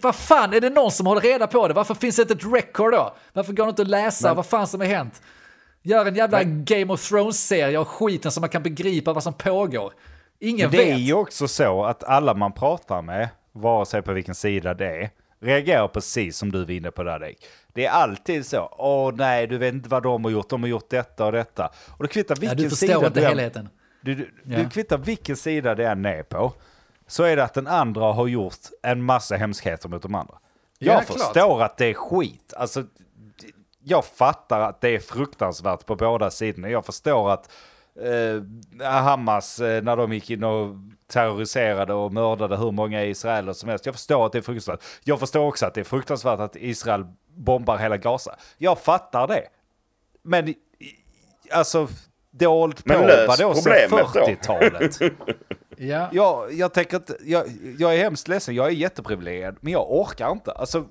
[0.02, 1.74] vad fan, är det någon som håller reda på det?
[1.74, 3.16] Varför finns det inte ett record då?
[3.34, 5.22] Varför går det inte att läsa vad fan som har hänt?
[5.82, 9.94] Gör en jävla Game of Thrones-serie av skiten så man kan begripa vad som pågår.
[10.40, 11.00] Ingen Men det är vet.
[11.00, 15.10] ju också så att alla man pratar med, vare sig på vilken sida det är,
[15.42, 17.46] reagerar precis som du var inne på där Dick.
[17.80, 20.70] Det är alltid så, åh nej, du vet inte vad de har gjort, de har
[20.70, 21.70] gjort detta och detta.
[21.98, 23.70] Och det kvittar Ja, vilken du förstår sida inte du helheten.
[24.02, 24.58] Du, du, Ja.
[24.58, 26.54] du kvittar vilken sida det än är på,
[27.08, 30.34] så är det att den andra har gjort en massa hemskheter mot de andra.
[30.80, 31.18] Jag Ja, klart.
[31.20, 32.54] förstår att det är skit.
[32.58, 32.84] Alltså,
[33.84, 36.70] jag fattar att det är fruktansvärt på båda sidorna.
[36.70, 37.52] Jag förstår att
[38.02, 38.42] eh,
[38.88, 40.76] Hamas, eh, när de gick in och
[41.08, 43.86] terroriserade och mördade hur många israeler som helst.
[43.86, 44.84] Jag förstår att det är fruktansvärt.
[45.04, 48.36] Jag förstår också att det är fruktansvärt att Israel bombar hela Gaza.
[48.58, 49.44] Jag fattar det.
[50.24, 50.54] Men
[51.52, 51.88] alltså,
[52.32, 54.20] dold på Men lös vadå, sen problemet då.
[54.20, 55.00] 40-talet?
[55.82, 56.10] Ja.
[56.12, 57.46] Jag, jag tänker inte, jag,
[57.78, 60.52] jag är hemskt ledsen, jag är jätteprivilegierad, men jag orkar inte.
[60.52, 60.86] Alltså,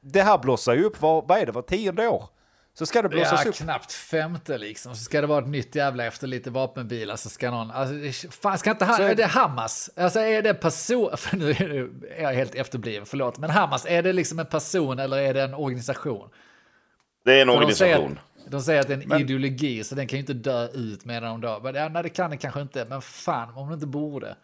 [0.00, 2.28] det här blossar ju upp, var, vad är det, var tionde år?
[2.74, 3.54] Så ska det blossas Ja, upp.
[3.56, 4.94] knappt femte liksom.
[4.94, 7.70] Så ska det vara ett nytt jävla efter lite vapenbilar så ska någon...
[7.70, 9.90] Alltså, fan, ska inte ha, Så- är det Hamas?
[9.96, 11.10] Alltså är det person...
[11.16, 11.50] För nu
[12.16, 13.38] är jag helt efterbliven, förlåt.
[13.38, 16.28] Men Hamas, är det liksom en person eller är det en organisation?
[17.24, 18.18] Det är en För de säger, organisation.
[18.46, 20.68] att, de säger att det är en Men- ideologi, så den kan ju inte dö
[20.68, 21.60] ut medan de dör.
[21.60, 24.36] Men, ja, nej, det kan den kanske inte, men fan om den inte borde.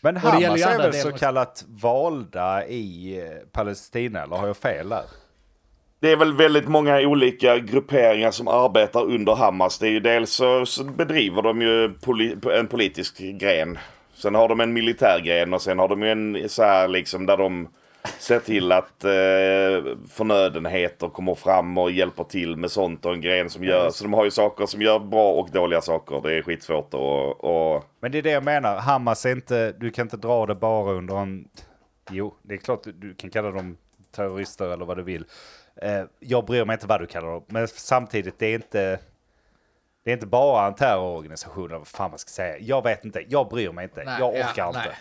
[0.00, 4.88] Men Hamas ju är väl så kallat valda i eh, Palestina, eller har jag fel
[4.88, 5.04] där?
[6.00, 9.78] Det är väl väldigt många olika grupperingar som arbetar under Hamas.
[9.78, 13.78] Det är ju dels så, så bedriver de ju poli, en politisk gren.
[14.14, 17.26] Sen har de en militär gren och sen har de ju en så här liksom
[17.26, 17.68] där de
[18.18, 23.50] se till att eh, förnödenheter kommer fram och hjälper till med sånt och en gren
[23.50, 23.90] som gör.
[23.90, 26.20] Så de har ju saker som gör bra och dåliga saker.
[26.22, 27.00] Det är skitsvårt att...
[27.40, 27.84] Och...
[28.00, 28.76] Men det är det jag menar.
[28.76, 31.48] Hamas är inte, du kan inte dra det bara under en...
[32.10, 33.76] Jo, det är klart du kan kalla dem
[34.16, 35.24] terrorister eller vad du vill.
[35.82, 37.44] Eh, jag bryr mig inte vad du kallar dem.
[37.46, 38.98] Men samtidigt, det är inte...
[40.04, 42.58] Det är inte bara en terrororganisation, eller vad fan man ska säga.
[42.58, 44.04] Jag vet inte, jag bryr mig inte.
[44.04, 44.78] Nej, jag orkar ja, inte.
[44.78, 44.96] nej.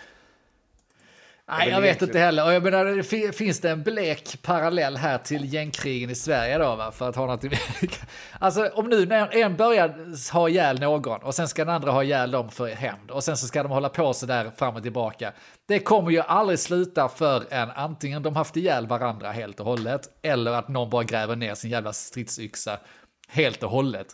[1.50, 2.46] Nej, jag vet inte heller.
[2.46, 6.76] Och jag menar, finns det en blek parallell här till gängkrigen i Sverige då?
[6.76, 6.92] Va?
[6.92, 7.44] För att ha något...
[8.40, 12.04] alltså om nu när en börjar ha ihjäl någon och sen ska den andra ha
[12.04, 14.84] ihjäl dem för hämnd och sen så ska de hålla på så där fram och
[14.84, 15.34] tillbaka.
[15.68, 20.52] Det kommer ju aldrig sluta förrän antingen de haft ihjäl varandra helt och hållet eller
[20.52, 22.80] att någon bara gräver ner sin jävla stridsyxa
[23.28, 24.08] helt och hållet.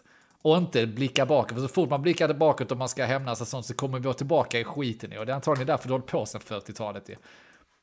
[0.43, 1.53] Och inte blicka bakåt.
[1.53, 4.13] För så fort man blickar bakåt och man ska hämnas och sånt så kommer vi
[4.13, 5.17] tillbaka i skiten.
[5.17, 7.10] Och det är antagligen därför det hållit på sedan 40-talet.
[7.10, 7.15] ju.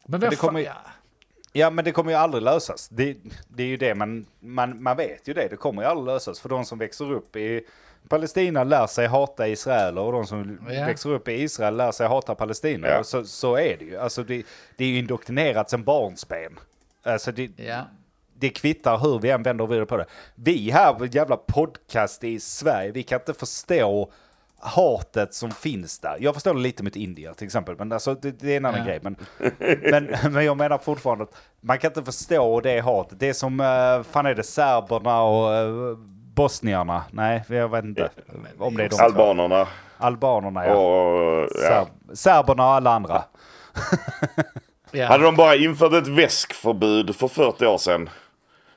[0.06, 0.48] Men vem det fan...
[0.48, 0.76] kommer Ja.
[1.52, 2.88] Ja, men det kommer ju aldrig lösas.
[2.88, 3.16] Det,
[3.48, 5.48] det är ju det, man, man, man vet ju det.
[5.50, 6.40] Det kommer ju aldrig lösas.
[6.40, 7.62] För de som växer upp i
[8.08, 10.86] Palestina lär sig hata Israel och de som Ja.
[10.86, 12.98] växer upp i Israel lär sig hata Palestina.
[12.98, 13.96] Och Så, så är det ju.
[13.96, 14.42] Alltså det,
[14.76, 16.58] det är ju indoktrinerat sen barnsben.
[17.02, 17.84] Alltså det, Ja.
[18.40, 20.06] Det kvittar hur vi än vänder och vrider på det.
[20.34, 24.12] Vi här jävla podcast i Sverige, vi kan inte förstå
[24.62, 26.16] hatet som finns där.
[26.20, 28.80] Jag förstår det lite mot Indien till exempel, men alltså, det, det är en annan
[28.80, 28.86] Ja.
[28.86, 28.98] grej.
[29.02, 29.16] Men,
[29.90, 33.20] men, men jag menar fortfarande att man kan inte förstå det hatet.
[33.20, 35.96] Det är som, uh, fan är det, serberna och uh,
[36.34, 37.02] bosnierna?
[37.10, 38.10] Nej, jag vet inte
[38.58, 39.04] om det är de två.
[39.04, 40.74] Albanerna Albanerna, ja.
[40.74, 41.48] och...
[41.62, 41.70] Ja.
[41.70, 43.24] Serb- serberna och alla andra.
[44.92, 45.06] Ja.
[45.06, 48.10] Hade de bara infört ett väskförbud för 40 år sedan.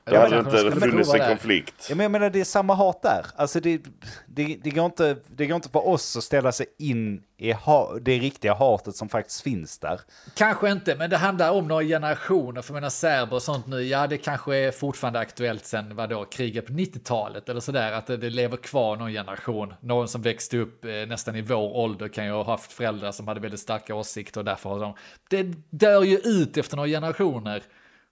[0.05, 1.87] Då hade det inte funnits en konflikt.
[1.89, 3.25] Ja, men jag menar det är samma hat där.
[3.35, 3.81] Alltså det,
[4.27, 7.97] det, det, går inte, det går inte för oss att ställa sig in i ha,
[8.01, 10.01] det riktiga hatet som faktiskt finns där.
[10.35, 12.61] Kanske inte, men det handlar om några generationer.
[12.61, 16.67] För menar serber och sånt nu, ja det kanske är fortfarande aktuellt sen vadå, kriget
[16.67, 17.91] på 90-talet eller sådär.
[17.91, 19.73] Att det, det lever kvar någon generation.
[19.79, 23.27] Någon som växte upp eh, nästan i vår ålder kan ju ha haft föräldrar som
[23.27, 24.93] hade väldigt starka åsikter och därför har de...
[25.29, 27.63] Det dör ju ut efter några generationer.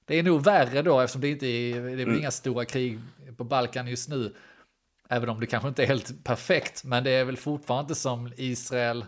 [0.05, 2.99] Det är nog värre då eftersom det inte är, det är väl inga stora krig
[3.37, 4.35] på Balkan just nu.
[5.09, 8.33] Även om det kanske inte är helt perfekt, men det är väl fortfarande inte som
[8.37, 9.05] Israel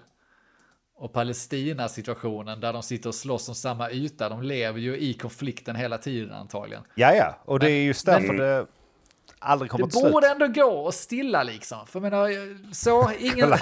[0.96, 4.30] och Palestina-situationen där de sitter och slåss om samma yta.
[4.30, 6.84] De lever ju i konflikten hela tiden antagligen.
[6.96, 8.66] Ja, ja, och det är just därför men- det
[9.40, 10.12] aldrig kommer Det till slut.
[10.14, 11.88] borde ändå gå att stilla liksom.
[11.88, 13.54] För jag menar, så ingen...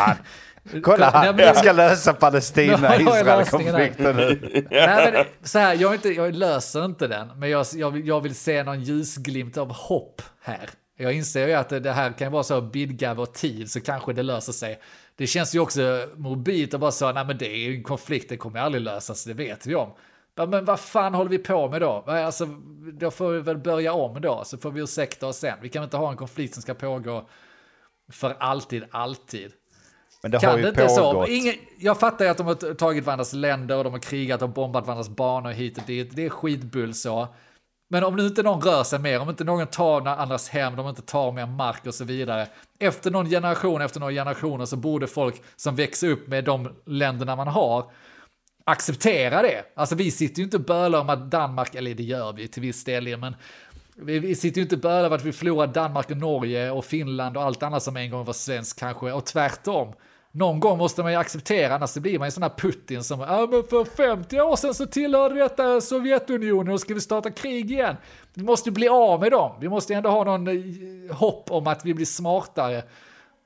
[0.83, 1.39] Kolla här.
[1.39, 2.13] Jag ska lösa.
[2.13, 4.67] Palestina-Israel-konflikten nu.
[4.71, 8.21] Nej, men så här, jag, inte, jag löser inte den, men jag, jag, vill, jag
[8.21, 10.69] vill se någon ljusglimt av hopp här.
[10.97, 14.23] Jag inser ju att det, här kan vara så bidga vår tid så kanske det
[14.23, 14.79] löser sig.
[15.15, 18.29] Det känns ju också mobilt att bara säga, nej men det är ju en konflikt,
[18.29, 19.93] det kommer aldrig lösas, det vet vi om.
[20.35, 22.03] Men vad fan håller vi på med då?
[22.07, 22.45] Alltså,
[22.93, 25.57] då får vi väl börja om då, så får vi ursäkta oss sen.
[25.61, 27.29] Vi kan inte ha en konflikt som ska pågå
[28.11, 29.51] för alltid, alltid.
[30.21, 31.13] Men det har Kan ju det inte så?
[31.13, 31.29] pågått.
[31.29, 34.49] Ingen, jag fattar ju att de har tagit varandras länder och de har krigat och
[34.49, 36.15] bombat varandras banor hit och dit.
[36.15, 37.27] Det är skitbull så.
[37.89, 40.89] Men om nu inte någon rör sig mer, om inte någon tar andras hem, de
[40.89, 42.47] inte tar mer mark och så vidare.
[42.79, 47.35] Efter någon generation, efter några generationer så borde folk som växer upp med de länderna
[47.35, 47.91] man har
[48.63, 49.63] acceptera det.
[49.75, 52.61] Alltså vi sitter ju inte och bölar om att Danmark, eller det gör vi till
[52.61, 53.35] viss del, men
[53.95, 56.85] vi, vi sitter ju inte och bölar om att vi förlorar Danmark och Norge och
[56.85, 59.93] Finland och allt annat som en gång var svenskt kanske, och tvärtom.
[60.33, 63.47] Någon gång måste man ju acceptera, annars blir man ju sån här Putin som ja
[63.51, 67.95] men för 50 år sedan så tillhörde detta Sovjetunionen och ska vi starta krig igen.
[68.33, 69.57] Vi måste bli av med dem.
[69.61, 72.83] Vi måste ändå ha någon eh, hopp om att vi blir smartare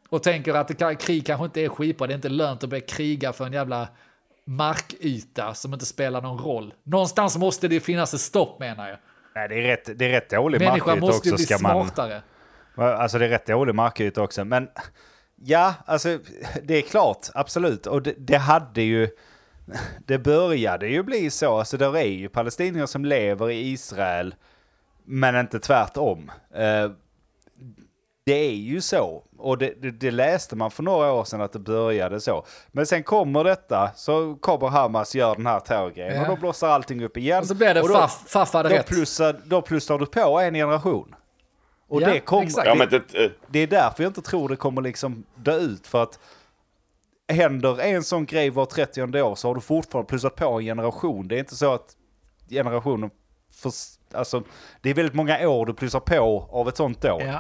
[0.10, 2.86] och tänker att kan, krig kanske inte är skitbra, det är inte lönt att börja
[2.86, 3.88] kriga för en jävla
[4.46, 6.74] markyta som inte spelar någon roll.
[6.84, 8.98] Någonstans måste det finnas ett stopp menar jag.
[9.36, 11.68] Nej, det är rätt, det är rätt dålig Människan markyta måste ju också bli ska
[11.68, 11.88] man...
[11.88, 12.22] smartare.
[12.76, 14.46] Alltså det är rätt dålig markyta också.
[14.46, 14.68] Men
[15.44, 16.20] ja, alltså
[16.64, 17.88] det är klart, absolut.
[17.88, 19.10] Och det, det hade ju...
[20.06, 21.58] Det började ju bli så.
[21.58, 24.36] Alltså det är ju palestinier som lever i Israel,
[25.06, 26.32] men inte tvärtom.
[26.54, 26.92] Eh,
[28.26, 29.24] det är ju så.
[29.38, 32.46] Och det, det, det läste man för några år sedan att det började så.
[32.72, 36.22] Men sen kommer detta, så kommer Hamas gör den här terrorgrejen Ja.
[36.22, 37.40] och då blossar allting upp igen.
[37.42, 38.88] Och så blir det Och då- faff, Faff hade då rätt.
[38.88, 41.16] plussar, då plussar du på en generation.
[41.96, 42.44] Och Ja, det kommer...
[42.44, 42.68] exakt.
[42.68, 45.88] Ja men det, Det är därför jag inte tror det kommer liksom dö ut.
[45.88, 46.20] För att
[47.28, 51.28] händer en sån grej var 30 år så har du fortfarande plussat på en generation.
[51.28, 51.96] Det är inte så att
[52.50, 53.10] generationen...
[53.54, 53.72] För,
[54.14, 54.44] alltså,
[54.82, 57.22] det är väldigt många år du plussar på av ett sånt år.
[57.22, 57.40] Ja.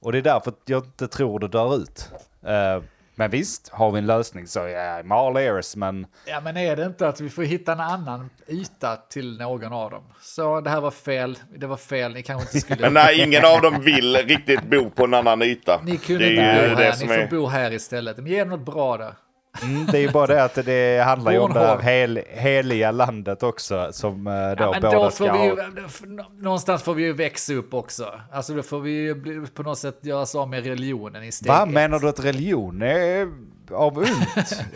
[0.00, 2.10] Och det är därför att jag inte tror det dör ut.
[2.42, 2.82] Eh,
[3.18, 6.76] Men visst, har vi en lösning så ja, I'm all ears, men Ja, men är
[6.76, 10.02] det inte att vi får hitta en annan yta till någon av dem?
[10.20, 12.80] Så det här var fel, det var fel, ni kanske inte skulle...
[12.80, 15.80] Men nej, ingen av dem vill riktigt bo på en annan yta.
[15.84, 17.30] Ni kunde det inte bo här, ni får är...
[17.30, 18.16] bo här istället.
[18.16, 19.14] Men ge något bra där.
[19.62, 22.90] Mm, det är ju bara det att det handlar ju om det här hel, heliga
[22.90, 25.44] landet också som eh, då Ja, men båda då ska får vi ha.
[25.46, 28.20] ju, någonstans får vi ju växa upp också.
[28.32, 31.48] Alltså då får vi ju på något sätt göra oss av med religionen i steg
[31.52, 33.28] Vad menar du att religion är
[33.72, 34.08] av ont?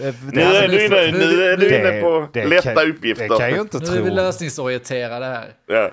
[0.01, 2.45] Eh, Nu det- är du nu- inne, nu- nu är du det- inne på det
[2.47, 3.29] lätta kan- uppgifter.
[3.29, 3.97] Det kan jag ju inte Nu tro.
[3.97, 5.45] är vi lösningsorienterade här.
[5.67, 5.91] Ja.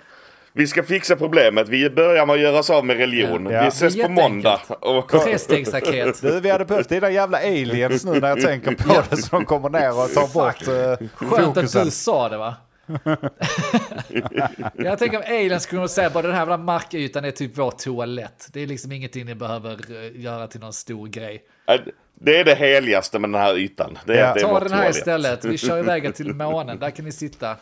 [0.54, 1.70] Vi ska fixa problemet.
[1.70, 3.48] Vi börjar med att göra oss av med religion.
[3.52, 3.62] Ja.
[3.62, 4.62] Vi ses på måndag.
[4.68, 6.22] Och, Trestegsraket.
[6.22, 9.46] Du, vi hade behövt dina jävla aliens nu när jag tänker på det så de
[9.46, 11.86] kommer ner och tar bort uh, Skönt att fokusen.
[11.86, 12.56] du sa det va?
[14.76, 18.48] jag tänker om aliens skulle säga bara den här markytan är typ vår toalett.
[18.54, 21.42] Det är liksom ingenting ni behöver eh, göra till någon stor grej.
[22.22, 23.98] det är det heligaste med den här ytan.
[24.06, 24.34] Det är, Ja.
[24.34, 24.96] det är Ta den här toalett.
[24.96, 25.46] istället.
[25.46, 26.80] Vi kör iväg er till månen.
[26.80, 27.56] Där kan ni sitta.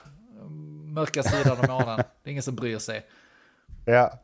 [0.97, 1.97] Mörka sidan av månen.
[1.97, 3.05] Det är ingen som bryr sig.
[3.85, 4.19] Ja.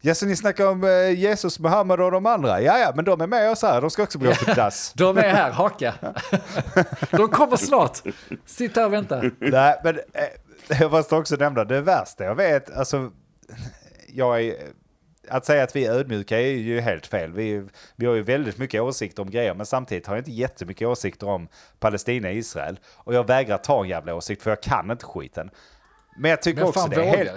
[0.00, 2.60] Ja, så ni snackar om eh, Jesus, Muhammed och de andra?
[2.60, 3.80] Ja, ja, men de är med oss här.
[3.80, 4.92] De ska också gå till dass.
[4.92, 5.94] De är här, haka.
[7.10, 7.98] De kommer snart.
[8.46, 9.22] Sitt här och vänta.
[9.38, 12.76] Nej, men eh, jag måste också nämna det värsta jag vet.
[12.76, 13.10] Alltså,
[14.08, 14.56] jag är,
[15.28, 17.32] att säga att vi är ödmjuka är ju helt fel.
[17.32, 20.88] Vi, vi har ju väldigt mycket åsikter om grejer, men samtidigt har jag inte jättemycket
[20.88, 21.48] åsikter om
[21.78, 22.78] Palestina och Israel.
[22.94, 25.50] Och jag vägrar ta en jävla åsikt för jag kan inte skiten.
[26.18, 27.30] Men jag tycker Men också det är helt...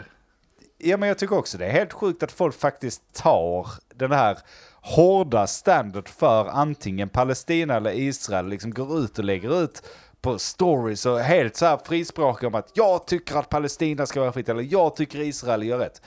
[0.77, 4.37] Ja, men jag tycker också det är helt sjukt att folk faktiskt tar den här
[4.81, 9.83] hårda standard för antingen Palestina eller Israel, liksom går ut och lägger ut
[10.21, 14.31] på stories och helt så här frispråkiga om att jag tycker att Palestina ska vara
[14.31, 16.01] fritt eller jag tycker Israel gör rätt.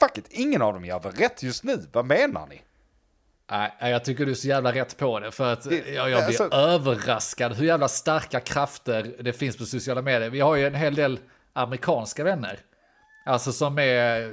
[0.00, 2.62] Fuck it, ingen av dem gör väl rätt just nu, vad menar ni?
[3.50, 5.30] Nej, jag tycker du är så jävla rätt på det.
[5.32, 10.02] För att jag, jag blir alltså- överraskad hur jävla starka krafter det finns på sociala
[10.02, 10.30] medier.
[10.30, 11.18] Vi har ju en hel del
[11.54, 12.60] amerikanska vänner.
[13.26, 14.30] Alltså som är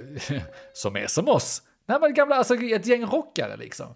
[0.73, 1.61] som, är som oss.
[1.85, 3.87] Nej men gamla, alltså ett gäng rockare liksom.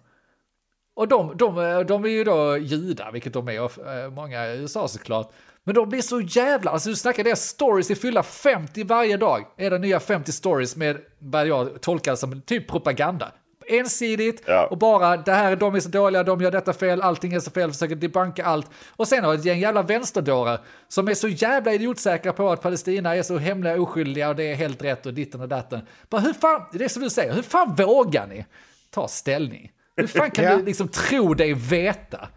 [0.96, 3.60] Och de, de, de är ju då judar, vilket de är,
[4.04, 5.32] eh, många i USA såklart.
[5.64, 9.46] Men de blir så jävla, alltså du snackar det stories i fylla 50 varje dag.
[9.56, 13.32] Är det nya 50 stories med vad jag tolkar som typ propaganda.
[13.68, 14.66] Ensidigt Ja.
[14.66, 17.50] och bara det här, de är så dåliga, de gör detta fel, allting är så
[17.50, 18.70] fel, försöker debunka allt.
[18.96, 23.16] Och sen har ett gäng jävla vänsterdårar som är så jävla idiotsäkra på att Palestina
[23.16, 25.80] är så hemliga oskyldiga och det är helt rätt och ditten och datten.
[26.08, 28.46] Bara hur fan, det är som du säger, hur fan vågar ni
[28.90, 29.70] ta ställning?
[29.96, 30.56] Hur fan kan Ja.
[30.56, 32.28] du liksom tro dig veta?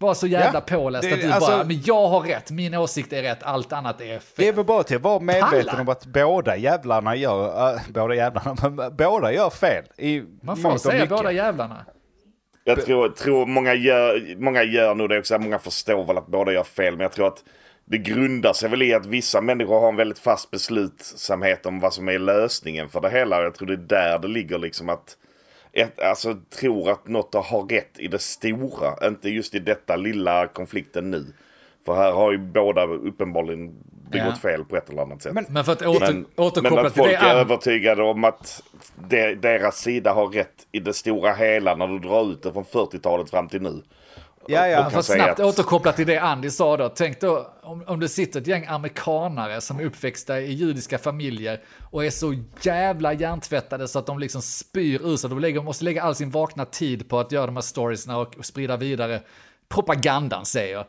[0.00, 2.74] Var så jävla Ja, påläst det- att du alltså- bara, men jag har rätt, min
[2.74, 4.54] åsikt är rätt, allt annat är Det är fel.
[4.54, 5.80] väl bara till att vara medveten Palla.
[5.80, 9.84] om att båda jävlarna gör, äh, båda jävlarna, men båda gör fel.
[9.98, 11.08] I Man får säga mycket.
[11.08, 11.84] båda jävlarna.
[12.64, 15.38] Jag tror, tror många, gör, många gör nog det också.
[15.38, 16.92] Många förstår väl att båda gör fel.
[16.96, 17.44] Men jag tror att
[17.84, 21.92] det grundar sig väl i att vissa människor har en väldigt fast beslutsamhet om vad
[21.94, 23.42] som är lösningen för det hela.
[23.42, 25.16] Jag tror det är där det ligger liksom att
[25.72, 29.06] ett, alltså tror att något har rätt i det stora.
[29.08, 31.26] Inte just i detta lilla konflikten nu.
[31.86, 33.74] För här har ju båda uppenbarligen
[34.10, 34.36] begått Ja.
[34.50, 35.32] fel på ett eller annat sätt.
[35.34, 38.62] Men- Men för att åter, Men, men återkoppla att till folk är övertygade om att
[39.08, 42.64] de, deras sida har rätt i det stora hela när du drar ut det från
[42.64, 43.82] 40-talet fram till nu.
[44.46, 44.90] Ja, ja.
[44.90, 46.88] För att snabbt att- återkoppla till det Andy sa då.
[46.88, 51.60] Tänk då om, om det sitter ett gäng amerikanare som är uppväxta i judiska familjer
[51.90, 55.30] och är så jävla hjärntvättade så att de liksom spyr ur sig.
[55.30, 58.34] De lägger, måste lägga all sin vakna tid på att göra de här storiesna och
[58.42, 59.20] sprida vidare
[59.68, 60.86] propagandan säger jag.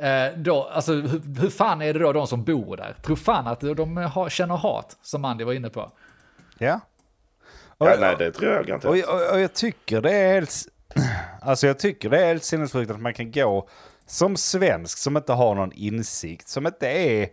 [0.00, 2.96] Eh, då, alltså, hur, hur fan är det då de som bor där?
[3.02, 5.90] Tror fan att de har, känner hat, som Andy var inne på.
[6.58, 6.80] Ja.
[7.78, 8.88] Ja, Och- nej, det tror jag inte.
[8.88, 10.66] Och, och, och jag tycker det är helt...
[11.40, 13.68] Alltså jag tycker det är helt sinnessjukt att man kan gå
[14.06, 17.28] som svensk som inte har någon insikt, som inte är eh,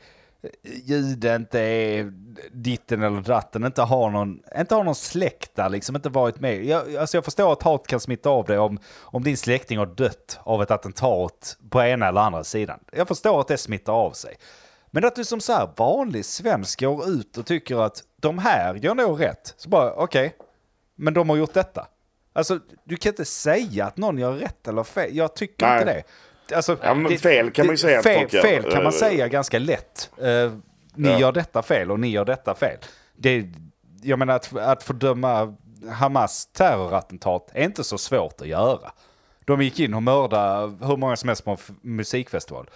[0.84, 2.12] jude, inte är
[2.52, 6.65] ditten eller datten, inte har någon, inte har någon släkt där, liksom inte varit med.
[6.65, 9.86] Jag, alltså jag förstår att hat kan smitta av dig om, om din släkting har
[9.86, 12.80] dött av ett attentat på ena eller andra sidan.
[12.91, 14.36] Jag förstår att det smittar av sig.
[14.91, 18.76] Men att du som så här vanlig svensk går ut och tycker att de här
[18.76, 19.54] gör nog rätt.
[19.58, 20.36] Så bara, okej,
[20.96, 21.88] men de har gjort detta.
[22.36, 25.15] Alltså, du kan inte säga att någon gör rätt eller fel.
[25.15, 25.80] Jag tycker Nej.
[25.82, 25.93] inte
[26.50, 26.56] det.
[26.56, 28.41] Alltså, Ja, men fel kan man ju säga fel, gör.
[28.41, 30.10] fel kan man Eh, säga ganska lätt.
[30.17, 30.52] Eh,
[30.95, 31.19] ni Ja.
[31.19, 32.78] gör detta fel och ni gör detta fel.
[33.17, 33.50] Det,
[34.02, 35.56] jag menar att, att fördöma
[35.91, 38.91] Hamas terrorattentat är inte så svårt att göra.
[39.45, 42.69] De gick in och mördade hur många som helst på en musikfestival.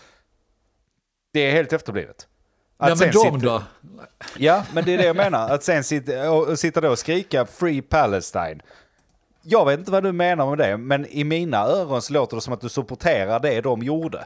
[1.33, 2.27] Det är helt efterblivet.
[2.77, 3.63] Att Ja men de sitta- då?
[4.37, 5.49] Ja, men det är det jag menar.
[5.49, 8.59] Att sen sitta och, och sitta då och skrika Free Palestine.
[9.41, 12.41] Jag vet inte vad du menar med det, men i mina öron så låter det
[12.41, 14.25] som att du supporterar det de gjorde.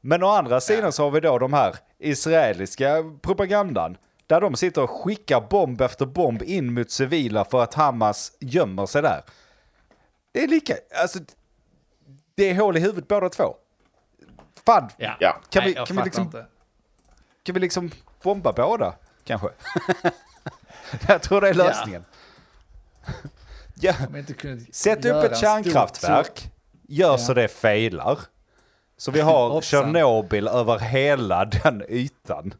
[0.00, 3.96] Men å andra sidan så har vi då de här israeliska propagandan.
[4.26, 8.86] Där de sitter och skickar bomb efter bomb in mot civila för att Hamas gömmer
[8.86, 9.22] sig där.
[10.32, 11.18] Det är lika, alltså,
[12.34, 13.54] det är hål i huvudet båda två.
[14.66, 15.16] Fan, Ja.
[15.50, 16.46] Kan Nej, vi- kan vi liksom- inte.
[17.42, 17.90] kan vi liksom
[18.22, 19.48] bomba båda kanske?
[21.08, 22.04] Jag tror det är lösningen.
[23.06, 23.12] Ja.
[24.38, 26.50] Kunde Sätt upp ett kärnkraftverk,
[26.88, 27.18] gör Ja.
[27.18, 28.18] så det failar.
[28.96, 29.60] Så vi har.
[29.62, 32.54] Tjernobyl över hela den ytan.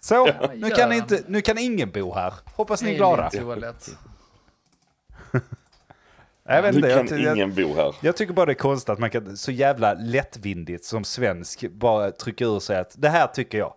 [0.00, 2.34] Så, nu gör kan, inte, nu kan ingen bo här.
[2.54, 3.30] Hoppas ni är glada.
[6.48, 7.94] Jag, vet Nu inte, kan jag, ingen bo här.
[8.00, 12.10] jag tycker bara det är konstigt att man kan så jävla lättvindigt som svensk bara
[12.10, 13.74] trycka ur sig att det här tycker jag.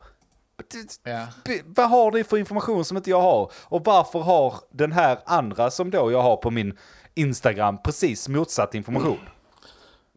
[1.04, 1.28] Ja.
[1.46, 3.52] B- Vad har ni för information som inte jag har?
[3.66, 6.78] Och varför har den här andra som då jag har på min
[7.16, 9.20] Instagram precis motsatt information?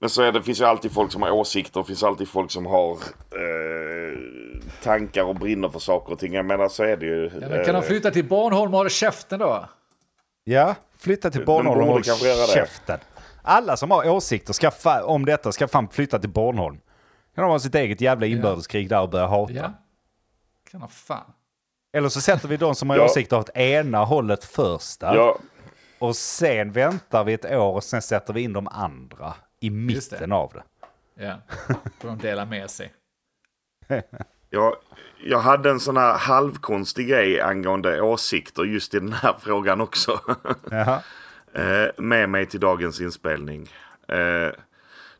[0.01, 2.51] Men så är det, finns ju alltid folk som har åsikter, det finns alltid folk
[2.51, 4.19] som har eh,
[4.83, 6.33] tankar och brinner för saker och ting.
[6.35, 7.31] Jag menar så är det ju.
[7.41, 9.65] Ja, men kan de eh, flytta till Bornholm och ha käften då?
[10.45, 12.53] Ja, flytta till Bornholm och borde håll kanske göra det.
[12.53, 12.99] käften.
[13.43, 16.77] Alla som har åsikter ska fa- om detta ska fan flytta till Bornholm.
[17.35, 19.53] Kan de ha sitt eget jävla inbördeskrig där och börja hata.
[19.53, 19.73] Ja.
[20.73, 21.33] Kan de fan.
[21.93, 23.05] Eller så sätter vi de som har Ja.
[23.05, 25.15] åsikter åt ena hållet första.
[25.17, 25.39] Ja,
[25.99, 30.11] Och sen väntar vi ett år och sen sätter vi in de andra i Just
[30.11, 30.17] det.
[30.17, 30.63] mitten av det.
[31.25, 31.37] Ja.
[32.01, 32.93] Får de dela med sig.
[34.51, 34.77] jag,
[35.25, 40.21] jag hade en sån här halvkonstig grej angående åsikter just i den här frågan också.
[40.71, 41.03] Jaha.
[41.55, 43.69] eh, med mig till dagens inspelning.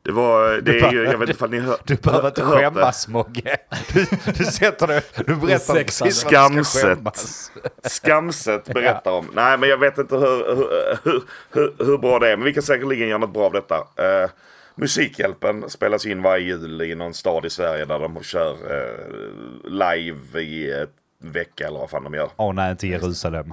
[0.05, 3.09] Det var, det är ju, jag vet inte ifall ni hör, Du behöver inte skämmas
[3.09, 3.57] Mogge.
[3.95, 4.07] Du,
[4.39, 6.83] du sätter det, du berättar precis vad du ska Skamset.
[6.83, 7.51] skämmas.
[7.85, 9.31] Skamset berättar om.
[9.35, 12.37] Nej, men jag vet inte hur, hur, hur, hur, bra det är.
[12.37, 13.77] Men vi kan säkerligen göra något bra av detta.
[13.77, 14.31] Eh,
[14.75, 20.41] Musikhjälpen spelas in varje jul i någon stad i Sverige där de kör eh, live
[20.41, 22.31] i en vecka eller vad fan de gör.
[22.37, 23.53] Åh nej, inte Jerusalem.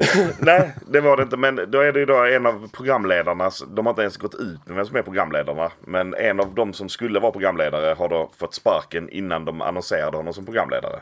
[0.38, 1.36] Nej, det var det inte.
[1.36, 3.50] Men då är det ju då en av programledarna.
[3.68, 5.70] De har inte ens gått ut med vem som är programledarna.
[5.80, 10.16] Men en av de som skulle vara programledare har då fått sparken innan de annonserade
[10.16, 11.00] honom som programledare.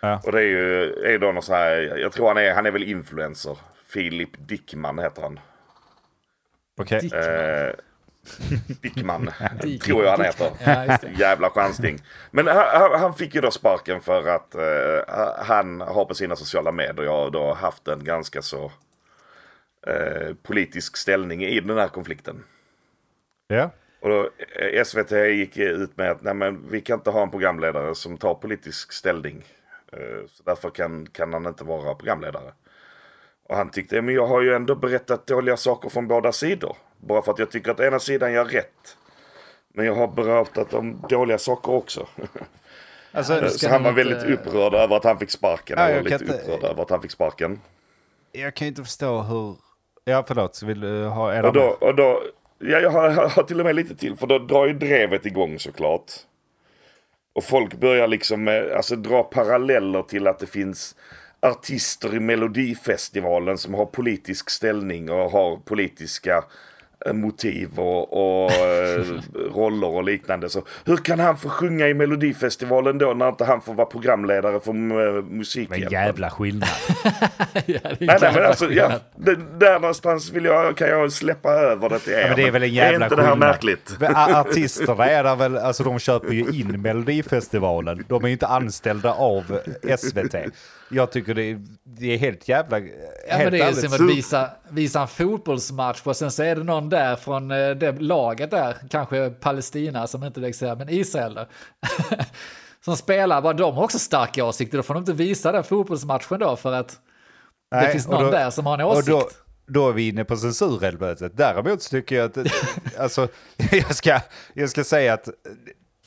[0.00, 0.20] Ja.
[0.24, 2.70] Och det är ju är då någon så här, jag tror han är, han är
[2.70, 3.58] väl influencer.
[3.86, 5.40] Filip Dickman heter han.
[6.78, 7.00] Okej.
[7.00, 7.12] Dick.
[7.12, 7.72] Eh,
[8.82, 9.30] Dickman,
[9.62, 9.82] Dick.
[9.84, 10.50] tror jag han heter.
[10.64, 11.10] Ja, just det.
[11.18, 11.98] Jävla chansning.
[12.30, 16.72] Men han, han- fick ju då sparken för att eh, han har på sina sociala
[16.72, 18.72] medier då haft en ganska så
[19.86, 22.44] eh, politisk ställning i den här konflikten.
[23.48, 23.70] Ja.
[24.00, 27.30] Och då, eh, SVT gick ut med att nej, men vi kan inte ha en
[27.30, 29.44] programledare som tar politisk ställning.
[29.92, 32.52] Eh, så därför kan, kan han inte vara programledare.
[33.48, 36.76] Och han tyckte, men jag har ju ändå berättat dåliga saker från båda sidor.
[37.06, 38.96] Bara för att jag tycker att ena sidan gör rätt.
[39.74, 42.06] Men jag har berättat om dåliga saker också.
[43.16, 45.76] Alltså, du så han var inte- väldigt upprörd över att han fick sparken.
[45.78, 47.60] Ja, Ja, jag lite kan inte- upprörd över att han fick sparken.
[48.32, 49.56] jag kan inte förstå hur...
[50.04, 50.62] Ja, förlåt.
[50.62, 51.42] Vill du ha...
[51.46, 52.22] Och då, och då
[52.58, 55.26] ja, jag har, jag har till och med lite till, för då drar ju drevet
[55.26, 56.12] igång såklart.
[57.34, 60.96] Och folk börjar liksom eh, alltså, dra paralleller till att det finns
[61.40, 66.44] artister i Melodifestivalen som har politisk ställning och har politiska eh,
[67.12, 68.12] motiv och,
[68.44, 69.04] och eh,
[69.54, 70.48] roller och liknande.
[70.48, 74.60] Så hur kan han få sjunga i Melodifestivalen då när inte han får vara programledare
[74.60, 75.92] för eh, Men Musikhjälpen?
[75.92, 76.68] jävla skillnad.
[77.52, 79.00] ja, det är Nej, nej, men jävla alltså, ja, skillnad.
[79.16, 79.36] det,
[79.66, 82.20] där någonstans vill jag, kan jag släppa över det till er.
[82.20, 83.96] Ja, men det är väl en jävla Är inte det här märkligt?
[84.00, 88.04] Men Artisterna är där väl, alltså de köper ju in Melodifestivalen.
[88.08, 89.60] De är ju inte anställda av
[89.98, 90.34] SVT.
[90.94, 92.78] Jag tycker det är, det är helt jävla...
[92.78, 92.84] Ja,
[93.28, 96.64] helt men det är som att visa, visa en fotbollsmatch och sen så är det
[96.64, 101.38] någon där från eh, det laget där, kanske Palestina som inte här, men Israel
[102.84, 106.38] som spelar, bara de har också starka åsikter, då får de inte visa den fotbollsmatchen
[106.38, 106.96] då för att det
[107.76, 109.06] Nej, finns och någon då- där som har en åsikt.
[109.08, 109.28] då,
[109.66, 111.36] då är vi inne på censurhelvetet.
[111.36, 112.46] Däremot så tycker jag att,
[112.98, 113.28] alltså,
[113.70, 114.20] jag ska,
[114.54, 115.28] jag ska säga att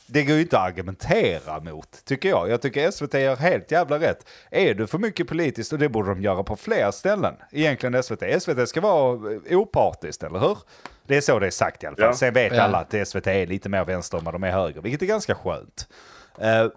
[0.08, 2.50] det går ju inte att argumentera mot, tycker jag.
[2.50, 4.28] Jag tycker SVT gör helt jävla rätt.
[4.52, 8.42] Är du för mycket politiskt, och det borde de göra på fler ställen, egentligen SVT.
[8.42, 9.20] SVT ska vara
[9.52, 10.58] opartiskt, eller hur?
[11.08, 12.06] Det är så det är sagt i alla fall.
[12.06, 12.14] Ja.
[12.14, 12.62] Sen vet Ja.
[12.62, 15.36] alla att SVT är lite mer vänster än vad de är höger, vilket är ganska
[15.36, 15.88] skönt.
[16.42, 16.68] Eh,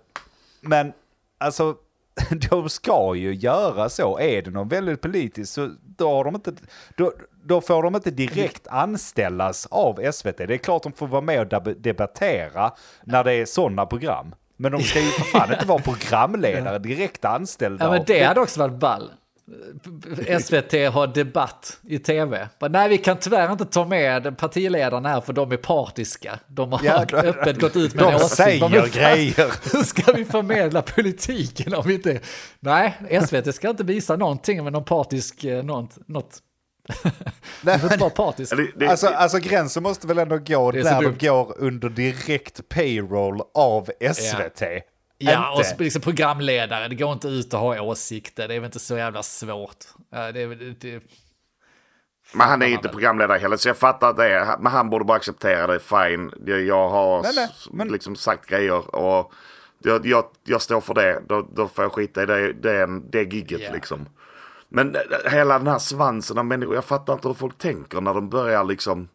[0.60, 0.92] men
[1.38, 1.76] alltså,
[2.50, 4.18] de ska ju göra så.
[4.18, 6.52] Är det någon väldigt politisk så då, har de inte,
[6.96, 7.12] då,
[7.44, 10.36] då får de inte direkt anställas av SVT.
[10.36, 12.72] Det är klart de får vara med och deb- debattera
[13.04, 14.34] när det är sådana program.
[14.56, 18.40] Men de ska ju för fan inte vara programledare direkt anställda Ja, men det hade
[18.40, 19.10] också varit ball.
[20.40, 22.48] SVT har debatt i tv.
[22.60, 26.38] Bara, Nej, vi kan tyvärr inte ta med partiledarna här för de är partiska.
[26.46, 28.34] De har Ja, öppet gått ut med en De åsikt.
[28.36, 29.52] säger De fan- grejer.
[29.76, 32.20] Hur ska vi förmedla politiken om vi inte...
[32.60, 32.94] Nej,
[33.26, 35.44] SVT ska inte visa någonting med någon partisk...
[35.44, 36.08] eh, Något.
[36.08, 36.38] något.
[37.62, 38.54] Det får inte vara partisk.
[38.76, 41.16] Det, Alltså, alltså gränsen måste väl ändå gå Det är så när dumt.
[41.20, 44.62] de går under direkt payroll av SVT.
[45.18, 45.68] Ja, och Inte.
[45.70, 48.96] så liksom programledare, det går inte ut att ha åsikter, det är väl inte så
[48.96, 49.84] jävla svårt.
[50.10, 51.00] Ja, det det,
[52.34, 54.56] men han är inte programledare heller, så jag fattar att det.
[54.60, 56.32] Men han borde bara acceptera det, fine.
[56.46, 59.32] Jag- Jag har Nej, nej, men- liksom sagt grejer och
[59.82, 61.22] jag, jag, jag står för det.
[61.28, 63.72] Då, då får jag skita i det, det, det gigget Ja.
[63.72, 64.08] liksom.
[64.70, 68.14] Men eh, hela den här svansen av människor, jag fattar inte hur folk tänker när
[68.14, 69.08] de börjar liksom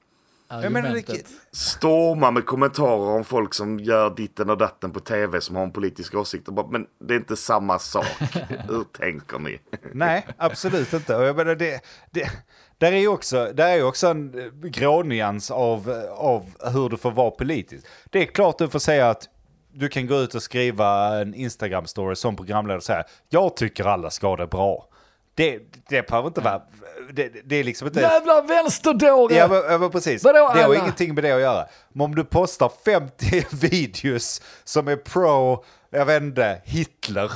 [0.47, 1.28] argumentet.
[1.51, 5.72] storma med kommentarer om folk som gör ditten och datten på tv som har en
[5.72, 6.47] politisk åsikt.
[6.47, 8.06] Och bara, Men det är inte samma sak.
[8.70, 9.60] Hur tänker ni?
[9.93, 11.16] Nej, absolut inte.
[11.16, 11.82] Och jag menar, det,
[12.12, 12.30] det,
[12.78, 16.89] där är ju också, där är ju också en eh, grånyans av, eh, av hur
[16.89, 17.88] du får vara politisk.
[18.10, 19.30] Det är klart du får säga att
[19.74, 24.10] du kan gå ut och skriva en Instagram-story som programledare och säga jag tycker alla
[24.10, 24.88] ska ha det bra.
[25.36, 25.60] Det,
[25.90, 26.62] det behöver inte vara,
[27.14, 28.00] det, det är liksom inte...
[28.00, 29.36] Jävla vänsterdåre!
[29.36, 30.24] Ja, men, ja, men precis.
[30.24, 31.66] Vadå det har ingenting med det att göra.
[31.94, 37.32] Men om du postar 50 videos som är pro, jag vet inte, Hitler,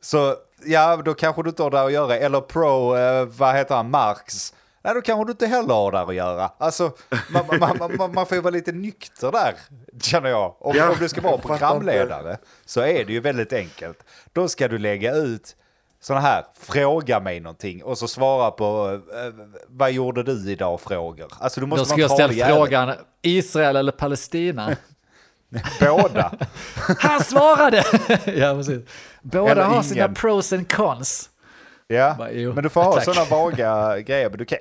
[0.00, 2.16] så ja, då kanske du inte har där att göra.
[2.16, 4.54] Eller pro, eh, vad heter han, Marx.
[4.82, 6.50] Nej, då kanske du inte heller har där att göra.
[6.58, 6.92] Alltså,
[7.30, 9.54] man, man, man, man, får ju vara lite nykter där,
[10.02, 10.54] känner jag.
[10.58, 14.04] Om, Ja, om du ska vara programledare så är det ju väldigt enkelt.
[14.32, 15.56] Då ska du lägga ut
[16.00, 21.28] sådana här, fråga mig någonting och så svara på eh, vad gjorde du idag frågor.
[21.40, 22.92] Alltså du måste Då vara jag ställa frågan,
[23.22, 24.76] Israel eller Palestina?
[25.80, 26.32] Båda.
[26.98, 27.76] Han svarade!
[28.26, 28.82] ja, precis.
[29.22, 30.14] Båda Eller har sina ingen.
[30.14, 31.30] pros and cons.
[31.86, 34.30] Ja, Bara, men du får ha sådana vaga grejer.
[34.30, 34.58] Men du kan...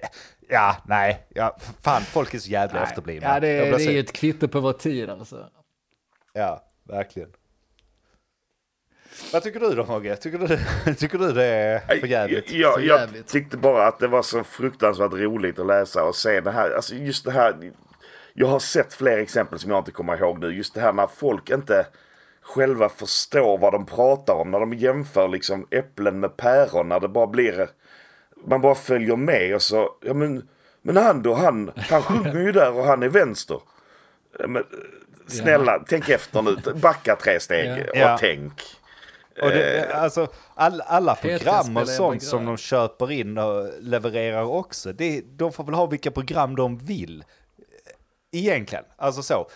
[0.49, 3.27] Ja, nej, ja, fan folk är så jävla efterblivna.
[3.27, 5.45] Ja, det, det är ju ett kvitto på vår tid alltså.
[6.33, 7.29] Ja, verkligen.
[9.33, 10.15] Vad tycker du då Mogge?
[10.15, 12.51] Tycker du, tycker du det är för jävligt?
[12.51, 13.27] Jag, jag jävligt.
[13.27, 16.71] tyckte bara att det var så fruktansvärt roligt att läsa och se det här.
[16.71, 17.71] Alltså just det här.
[18.33, 20.47] Jag har sett fler exempel som jag inte kommer ihåg nu.
[20.55, 21.85] Just det här när folk inte
[22.41, 24.51] själva förstår vad de pratar om.
[24.51, 26.89] När de jämför liksom äpplen med päron.
[26.89, 27.69] När det bara blir...
[28.47, 29.89] Man bara följer med och så...
[30.01, 30.47] Ja men,
[30.81, 33.61] men han då, han, han sjunger ju där och han är vänster.
[34.39, 34.63] Ja, Men,
[35.27, 36.55] snälla, tänk efter nu.
[36.75, 38.17] Backa tre steg och Ja.
[38.19, 38.53] tänk.
[39.41, 44.93] Och det, alltså, all, alla program och sånt som de köper in och levererar också,
[44.93, 47.23] det, de får väl ha vilka program de vill.
[48.31, 49.47] Egentligen, alltså så.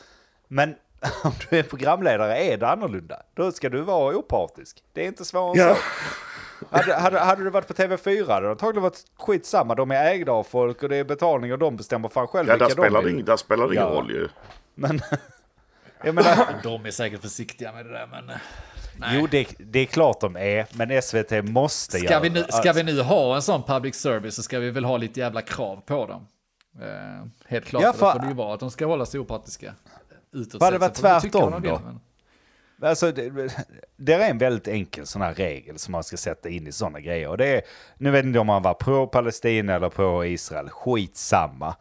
[0.48, 0.76] Men
[1.24, 3.22] om du är programledare är det annorlunda.
[3.34, 4.84] Då ska du vara opartisk.
[4.94, 5.76] Det är inte svårare än Ja.
[5.76, 5.82] så.
[6.72, 9.76] Hade, hade, hade du varit på TV4 hade det antagligen varit skitsamma.
[9.76, 12.58] De är ägda av folk och det är betalning och de bestämmer fan själv Ja,
[12.58, 13.20] där vilka de spelar, det, vill.
[13.20, 13.94] ing- där spelar det ingen Ja.
[13.96, 14.28] roll ju.
[14.76, 15.02] Men,
[16.04, 18.32] jag menar, De är säkert försiktiga med det där, men...
[19.04, 22.44] eh, jo det, det är klart de är, men SVT måste Ska göra vi, nu,
[22.44, 22.52] det.
[22.54, 25.41] ska vi nu ha en sån public service så ska vi väl ha lite jävla
[25.41, 26.28] krav på dem.
[26.82, 29.74] Eh, helt klart, Ja, för- får det ju vara att de ska hålla sig opartiska.
[30.32, 31.80] Utåt Var det var tvärtom vill, då?
[31.86, 32.00] men-
[32.89, 33.54] Alltså, det,
[33.98, 37.00] det är en väldigt enkel sån här regel som man ska sätta in i sådana
[37.00, 37.28] grejer.
[37.28, 37.62] Och det är,
[37.98, 41.76] nu vet inte om man var pro Palestina eller pro Israel, skitsamma.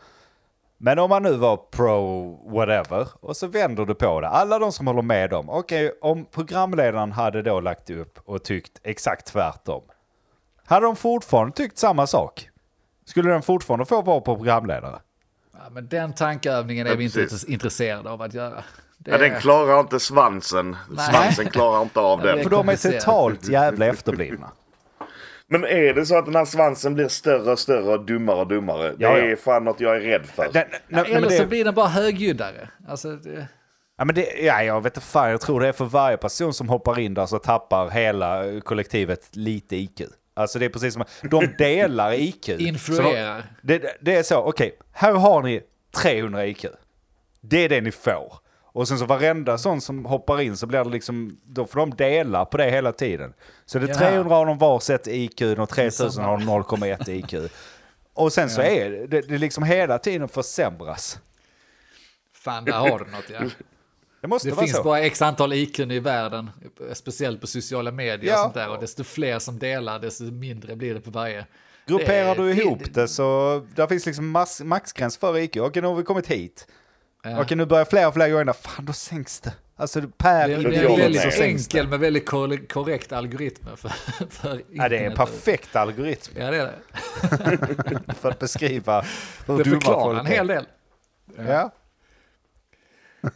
[0.84, 4.28] Men om man nu var pro whatever och så vänder du på det.
[4.28, 5.48] Alla de som håller med dem.
[5.50, 9.82] Okej, om programledaren hade då lagt upp och tyckt exakt tvärtom.
[10.66, 12.48] Hade de fortfarande tyckt samma sak?
[13.04, 14.98] Skulle den fortfarande få vara på programledare?
[15.52, 17.44] Ja, men den tankeövningen är Ja, vi inte precis.
[17.44, 18.64] intresserade av att göra.
[18.98, 20.76] Det Ja, den klarar inte svansen.
[20.90, 21.06] Nej.
[21.10, 22.42] Svansen klarar inte av den.
[22.42, 24.50] För de är totalt jävla efterblivna.
[25.46, 28.46] Men är det så att den här svansen blir större och större och dummare och
[28.48, 28.88] dummare?
[28.88, 29.24] Det Ja, ja.
[29.24, 30.48] är fan något jag är rädd för.
[30.54, 32.68] Nej, nej, Eller det- så blir den bara högljuddare.
[32.88, 33.46] Alltså, det,
[33.98, 36.54] Ja, men det, ja, jag vet inte fan, jag tror det är för varje person
[36.54, 40.00] som hoppar in där så tappar hela kollektivet lite IQ.
[40.34, 42.48] Alltså det är precis som, de delar IQ.
[42.48, 43.42] Influerar.
[43.62, 45.60] de, det, det är så, okej, här har ni
[46.02, 46.64] 300 IQ.
[47.40, 48.34] Det är det ni får.
[48.74, 51.90] Och sen så varenda sån som hoppar in så blir det liksom, då får de
[51.90, 53.32] dela på det hela tiden.
[53.66, 53.94] Så det är Ja.
[53.98, 56.26] 300 har de varsitt IQ och 3000 samma.
[56.28, 57.50] har de 0,1 IQ.
[58.14, 61.18] Och sen så är det, det, det liksom hela tiden försämras.
[62.34, 63.40] Fan, där har du något ja.
[64.20, 64.82] Det måste Det vara finns så.
[64.82, 66.50] bara x antal IQ i världen,
[66.92, 68.42] speciellt på sociala medier och Ja.
[68.42, 68.68] sånt där.
[68.70, 71.46] Och desto fler som delar, desto mindre blir det på varje.
[71.86, 75.56] Grupperar Det- du det- ihop det så där finns liksom max, maxgräns för IQ.
[75.60, 76.66] Okej, nu har vi kommit hit.
[77.22, 77.40] Ja.
[77.42, 78.52] Okej, nu börjar fler och fler gå in där.
[78.52, 79.52] Fan, då sänks det.
[79.76, 83.88] Alltså per Det är, det är en väldigt enkel men väldigt kor- korrekt algoritm för,
[84.30, 86.72] för Ja, det är en perfekt algoritm Ja, det är
[88.06, 88.14] det.
[88.20, 89.00] för att beskriva
[89.46, 90.30] hur Det dumma förklarar folk en är.
[90.30, 90.66] hel del.
[91.36, 91.70] Ja.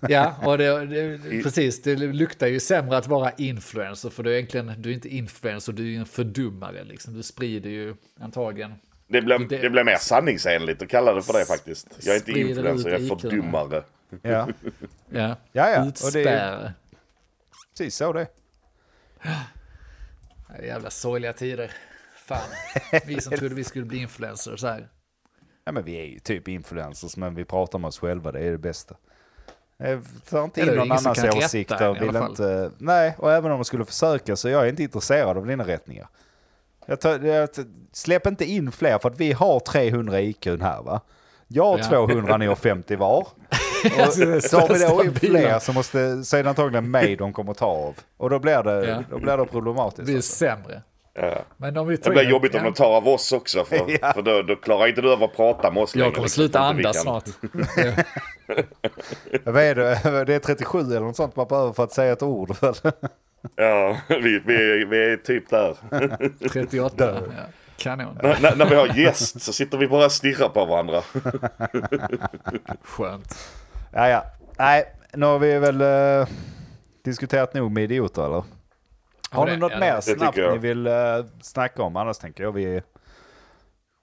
[0.09, 1.82] Ja, och det, det, precis.
[1.82, 5.72] Det luktar ju sämre att vara influencer, för du är egentligen du är inte influencer,
[5.72, 6.84] du är en fördummare.
[6.84, 7.14] Liksom.
[7.14, 8.74] Du sprider ju antagligen.
[9.09, 11.86] Det blir, Det- det blir mer sanningsenligt att kalla det för det faktiskt.
[12.00, 13.82] Jag är inte influencer, jag är fördummare.
[14.22, 14.48] Ja.
[15.11, 15.80] Ja, Ja, ja.
[15.80, 16.72] Och det är Utspärrare.
[17.76, 18.26] precis så det är.
[20.66, 21.70] Jävla sorgliga tider.
[22.26, 22.48] Fan,
[23.07, 24.88] vi som trodde vi skulle bli influencers här.
[25.64, 28.50] Ja, men vi är ju typ influencers, men vi pratar om oss själva, det är
[28.50, 28.96] det bästa.
[29.76, 32.00] Jag tar inte in någon annans åsikter.
[32.00, 35.46] Vill inte, nej, och även om de skulle försöka så jag är inte intresserad av
[35.46, 36.09] dina rättningar.
[36.87, 37.49] Jag tar, jag,
[37.93, 41.01] släpp inte in fler för att vi har 300 IQ här va.
[41.49, 41.84] Jag har Ja.
[41.84, 43.20] 200, ni har 50 var.
[43.95, 46.91] Och Alltså, det är tar vi då in fler så måste, så är det antagligen
[46.91, 47.95] mig de kommer ta av.
[48.16, 49.03] Och då blir det, Ja.
[49.11, 50.05] då blir det Det problematiskt.
[50.05, 50.34] blir Alltså.
[50.37, 50.82] sämre.
[51.14, 51.34] Ja.
[51.57, 52.64] Men om vi Det blir in- jobbigt om ja.
[52.64, 54.12] de tar av oss också för, Ja.
[54.12, 56.43] för då, då klarar inte du av att prata med oss längre, Jag kommer liksom,
[56.43, 57.24] sluta andas snart.
[59.45, 60.24] Vad är det?
[60.24, 62.57] Det är 37 eller något sånt man behöver för att säga ett ord.
[63.57, 65.76] Ja, vi, vi, är- vi är typ där.
[66.49, 67.22] 38.
[67.37, 67.43] Ja.
[67.76, 68.18] Kanon.
[68.22, 71.03] när, när- när vi har gäst så sitter vi bara och stirrar på varandra.
[72.82, 73.39] Skönt.
[73.93, 74.24] Ja, ja.
[74.59, 74.84] Nej,
[75.14, 76.28] nu har vi väl eh,
[77.05, 78.45] diskuterat nog med idioter eller?
[79.30, 81.97] Har ni något ja, mer snabbt ni vill uh, snacka om?
[81.97, 82.82] Annars tänker jag vi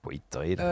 [0.06, 0.64] skiter i det.
[0.64, 0.70] Uh,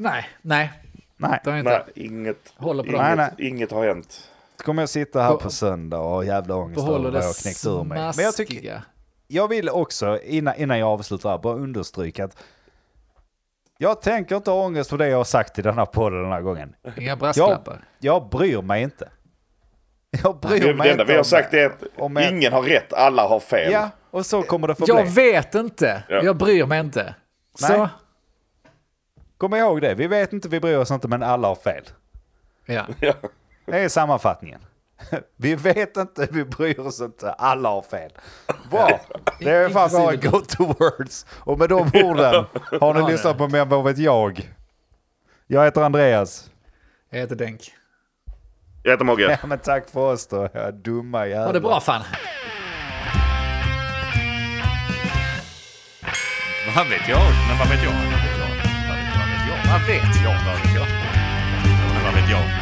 [0.00, 0.72] nej, nej.
[1.16, 1.70] Nej, Det har inte.
[1.70, 2.54] Nej, inget,
[2.86, 4.30] inget, inget har hänt.
[4.62, 7.34] Så kommer jag sitta här Be- på söndag och ha jävla ångest över vad jag
[7.36, 7.98] knäckt ur mig.
[8.16, 8.82] Men jag, tycker,
[9.28, 12.36] jag vill också, innan, innan jag avslutar, bara understryka att
[13.78, 16.32] jag tänker inte ha ångest för det jag har sagt i den här podden den
[16.32, 16.74] här gången.
[16.98, 17.84] Inga brasklappar.
[17.98, 19.08] Jag bryr mig inte.
[20.22, 22.52] Jag bryr Det, mig det enda inte vi har om- sagt är att jag- ingen
[22.52, 23.72] har rätt, alla har fel.
[23.72, 25.32] Ja, och så kommer det Jag förbli.
[25.32, 26.02] vet inte.
[26.08, 26.22] Ja.
[26.22, 27.14] Jag bryr mig inte.
[27.54, 27.76] Så.
[27.76, 27.88] Nej.
[29.38, 31.84] Kom ihåg det, vi vet inte, vi bryr oss inte, men alla har fel.
[32.66, 32.86] Ja.
[33.66, 34.60] Det är sammanfattningen.
[35.36, 38.12] Vi vet inte, vi bryr oss inte, alla har fel.
[38.70, 39.00] Bra,
[39.38, 41.26] det är fan våra go-to words.
[41.38, 42.44] Och med de orden
[42.80, 44.52] har ni Ja, lyssnat på mer vad vet jag.
[45.46, 46.50] Jag heter Andreas.
[47.10, 47.60] Jag heter Denk.
[48.82, 49.38] Jag heter Mogge.
[49.42, 51.46] Ja, men tack för oss då, ja, dumma jävlar.
[51.46, 52.02] Ha det bra fan.
[56.76, 57.22] Vad vet jag?
[57.48, 57.92] Men vad vet jag?
[57.92, 58.48] Vad vet jag?
[58.88, 58.96] Vad
[59.28, 59.56] vet jag?
[59.72, 60.34] Vad vet jag?
[60.46, 60.86] Vad vet jag?
[62.04, 62.61] Vad vet jag?